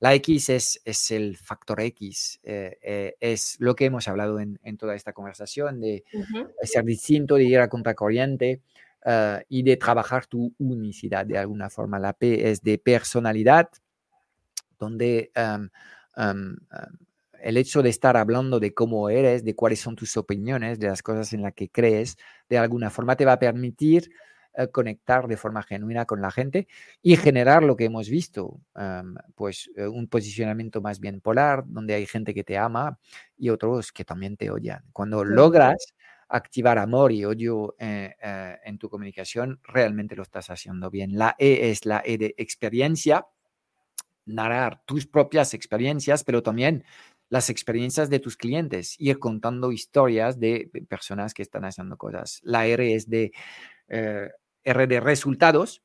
[0.00, 4.60] La X es, es el factor X, eh, eh, es lo que hemos hablado en,
[4.62, 6.04] en toda esta conversación, de
[6.62, 8.60] ser distinto, de ir a contracorriente
[9.04, 11.98] uh, y de trabajar tu unicidad de alguna forma.
[11.98, 13.68] La P es de personalidad,
[14.78, 15.32] donde
[17.42, 21.02] el hecho de estar hablando de cómo eres, de cuáles son tus opiniones, de las
[21.02, 22.16] cosas en las que crees,
[22.48, 24.10] de alguna forma te va a permitir
[24.58, 26.66] eh, conectar de forma genuina con la gente
[27.00, 28.60] y generar lo que hemos visto,
[29.36, 32.98] pues eh, un posicionamiento más bien polar, donde hay gente que te ama
[33.36, 34.82] y otros que también te odian.
[34.92, 35.94] Cuando logras
[36.28, 38.16] activar amor y odio eh,
[38.64, 41.16] en tu comunicación, realmente lo estás haciendo bien.
[41.16, 43.26] La E es la E de experiencia,
[44.26, 46.84] narrar tus propias experiencias, pero también
[47.28, 52.40] las experiencias de tus clientes, ir contando historias de personas que están haciendo cosas.
[52.42, 53.30] La R es de
[54.68, 55.82] R de resultados,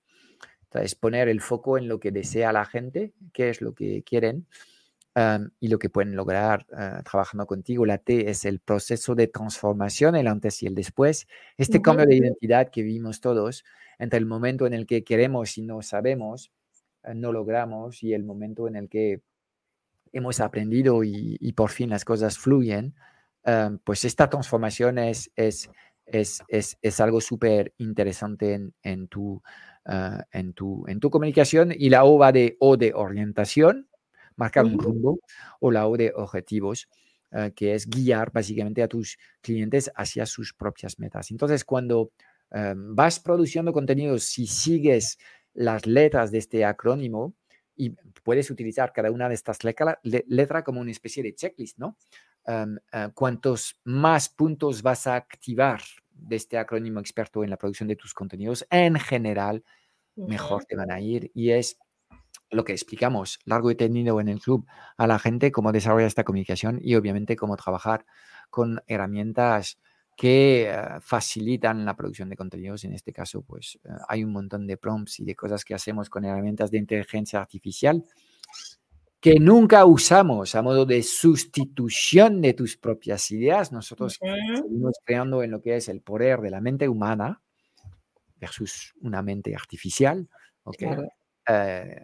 [0.82, 4.48] es poner el foco en lo que desea la gente, qué es lo que quieren
[5.60, 7.86] y lo que pueden lograr ah, trabajando contigo.
[7.86, 11.28] La T es el proceso de transformación, el antes y el después.
[11.58, 13.64] Este cambio de identidad que vimos todos
[14.00, 16.52] entre el momento en el que queremos y no sabemos,
[17.04, 19.22] ah, no logramos, y el momento en el que
[20.14, 22.96] hemos aprendido y, por fin las cosas fluyen,
[23.84, 25.70] pues esta transformación es, es
[26.06, 29.42] es, es, es algo súper interesante en, en, tu,
[29.86, 31.74] ah, en, tu, en tu comunicación.
[31.78, 33.88] Y la O va de O de orientación,
[34.36, 35.20] marcar un rumbo,
[35.60, 36.90] o la O de objetivos,
[37.32, 41.32] ah, que es guiar básicamente a tus clientes hacia sus propias metas.
[41.32, 42.12] Entonces, cuando
[42.52, 45.18] ah, vas produciendo contenido, si sigues
[45.54, 47.36] las letras de este acrónimo,
[47.76, 47.90] y
[48.24, 49.60] puedes utilizar cada una de estas
[50.04, 51.98] letras como una especie de checklist, ¿no?
[52.46, 55.82] Em, eh, cuantos más puntos vas a activar
[56.12, 59.64] de este acrónimo experto en la producción de tus contenidos, en general,
[60.16, 61.32] mejor te van a ir.
[61.34, 61.78] Y es
[62.50, 64.68] lo que explicamos largo y tendido en el club
[64.98, 68.06] a la gente, cómo desarrollar esta comunicación y obviamente cómo trabajar
[68.50, 69.80] con herramientas
[70.16, 72.84] que eh, facilitan la producción de contenidos.
[72.84, 76.10] En este caso, pues eh, hay un montón de prompts y de cosas que hacemos
[76.10, 78.06] con herramientas de inteligencia artificial
[79.24, 83.72] que nunca usamos a modo de sustitución de tus propias ideas.
[83.72, 87.42] Nosotros seguimos creando en lo que es el poder de la mente humana
[88.36, 90.28] versus una mente artificial,
[91.48, 92.04] eh,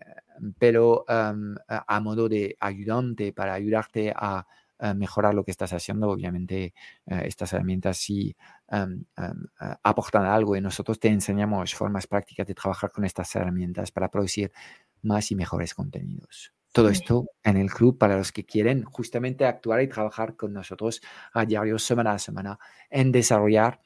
[0.58, 4.48] pero em, a modo de ayudante para ayudarte a
[4.96, 6.10] mejorar lo que estás haciendo.
[6.10, 6.74] Obviamente,
[7.06, 8.34] eh, estas herramientas sí
[8.70, 9.46] em, em,
[9.84, 14.54] aportan algo y nosotros te enseñamos formas prácticas de trabajar con estas herramientas para producir
[15.02, 16.54] más y mejores contenidos.
[16.72, 21.02] Todo esto en el club para los que quieren justamente actuar y trabajar con nosotros
[21.34, 22.60] a diario, semana a semana,
[22.90, 23.80] en desarrollar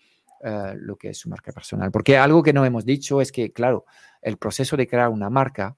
[0.44, 1.92] eh, lo que es su marca personal.
[1.92, 3.86] Porque algo que no hemos dicho es que, claro,
[4.22, 5.78] el proceso de crear una marca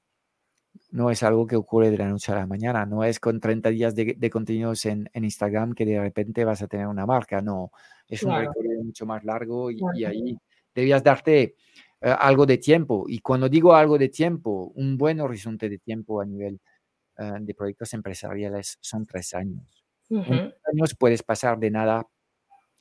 [0.91, 3.69] no es algo que ocurre de la noche a la mañana, no es con 30
[3.69, 7.71] días de, contenidos en, Instagram que de repente vas a tener una marca, no,
[8.07, 10.37] es un recorrido mucho más largo y, ahí
[10.73, 11.55] debías darte
[12.01, 13.05] eh, algo de tiempo.
[13.07, 16.59] Y cuando digo algo de tiempo, un buen horizonte de tiempo a nivel
[17.17, 19.85] eh, de proyectos empresariales son tres años.
[20.09, 22.07] En tres años puedes pasar de nada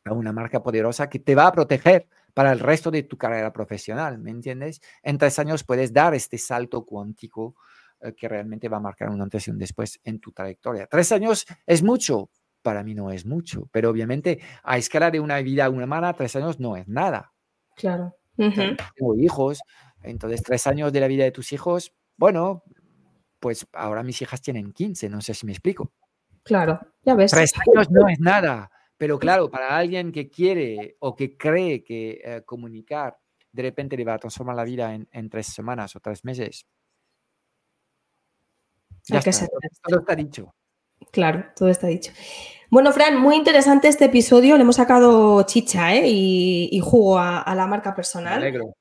[0.05, 3.53] a una marca poderosa que te va a proteger para el resto de tu carrera
[3.53, 4.81] profesional, ¿me entiendes?
[5.03, 7.55] En tres años puedes dar este salto cuántico
[8.01, 10.87] eh, que realmente va a marcar un antes y un después en tu trayectoria.
[10.87, 12.31] Tres años es mucho,
[12.61, 16.59] para mí no es mucho, pero obviamente a escala de una vida humana, tres años
[16.59, 17.33] no es nada.
[17.77, 18.17] Claro.
[18.37, 19.61] Tengo hijos,
[20.03, 22.65] entonces tres años de la vida de tus hijos, bueno,
[23.45, 25.93] pues ahora mis hijas tienen 15, no sé si me explico.
[26.43, 27.31] Claro, ya ves.
[27.31, 32.23] Tres años no es nada, pero claro, para alguien que quiere o que cree que
[32.25, 33.19] eh, comunicar
[33.53, 36.67] de repente le va a transformar la vida en, tres semanas o tres meses.
[39.09, 39.47] Ya está,
[39.83, 40.55] todo está dicho.
[41.13, 42.13] Claro, todo está dicho.
[42.71, 44.57] Bueno, Fran, muy interesante este episodio.
[44.57, 46.05] Le hemos sacado chicha ¿eh?
[46.07, 48.41] y, jugo a, la marca personal.
[48.41, 48.75] Me alegro.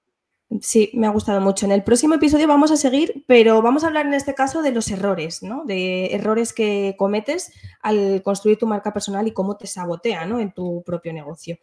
[0.62, 1.66] Sí, me ha gustado mucho.
[1.66, 4.72] En el próximo episodio vamos a seguir, pero vamos a hablar en este caso de
[4.72, 5.64] los errores, ¿no?
[5.66, 7.52] De errores que cometes
[7.82, 10.40] al construir tu marca personal y cómo te sabotea, ¿no?
[10.40, 11.58] En tu propio negocio.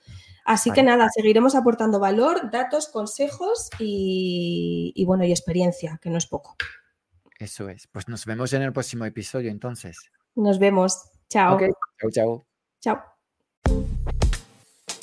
[0.44, 6.26] Así que nada, seguiremos aportando valor, datos, consejos y, bueno, y experiencia, que no es
[6.26, 6.56] poco.
[7.38, 7.86] Eso es.
[7.86, 10.10] Pues nos vemos en el próximo episodio entonces.
[10.34, 11.10] Nos vemos.
[11.28, 11.58] Chao.
[11.58, 12.46] Chao, chao.
[12.80, 13.19] Chao.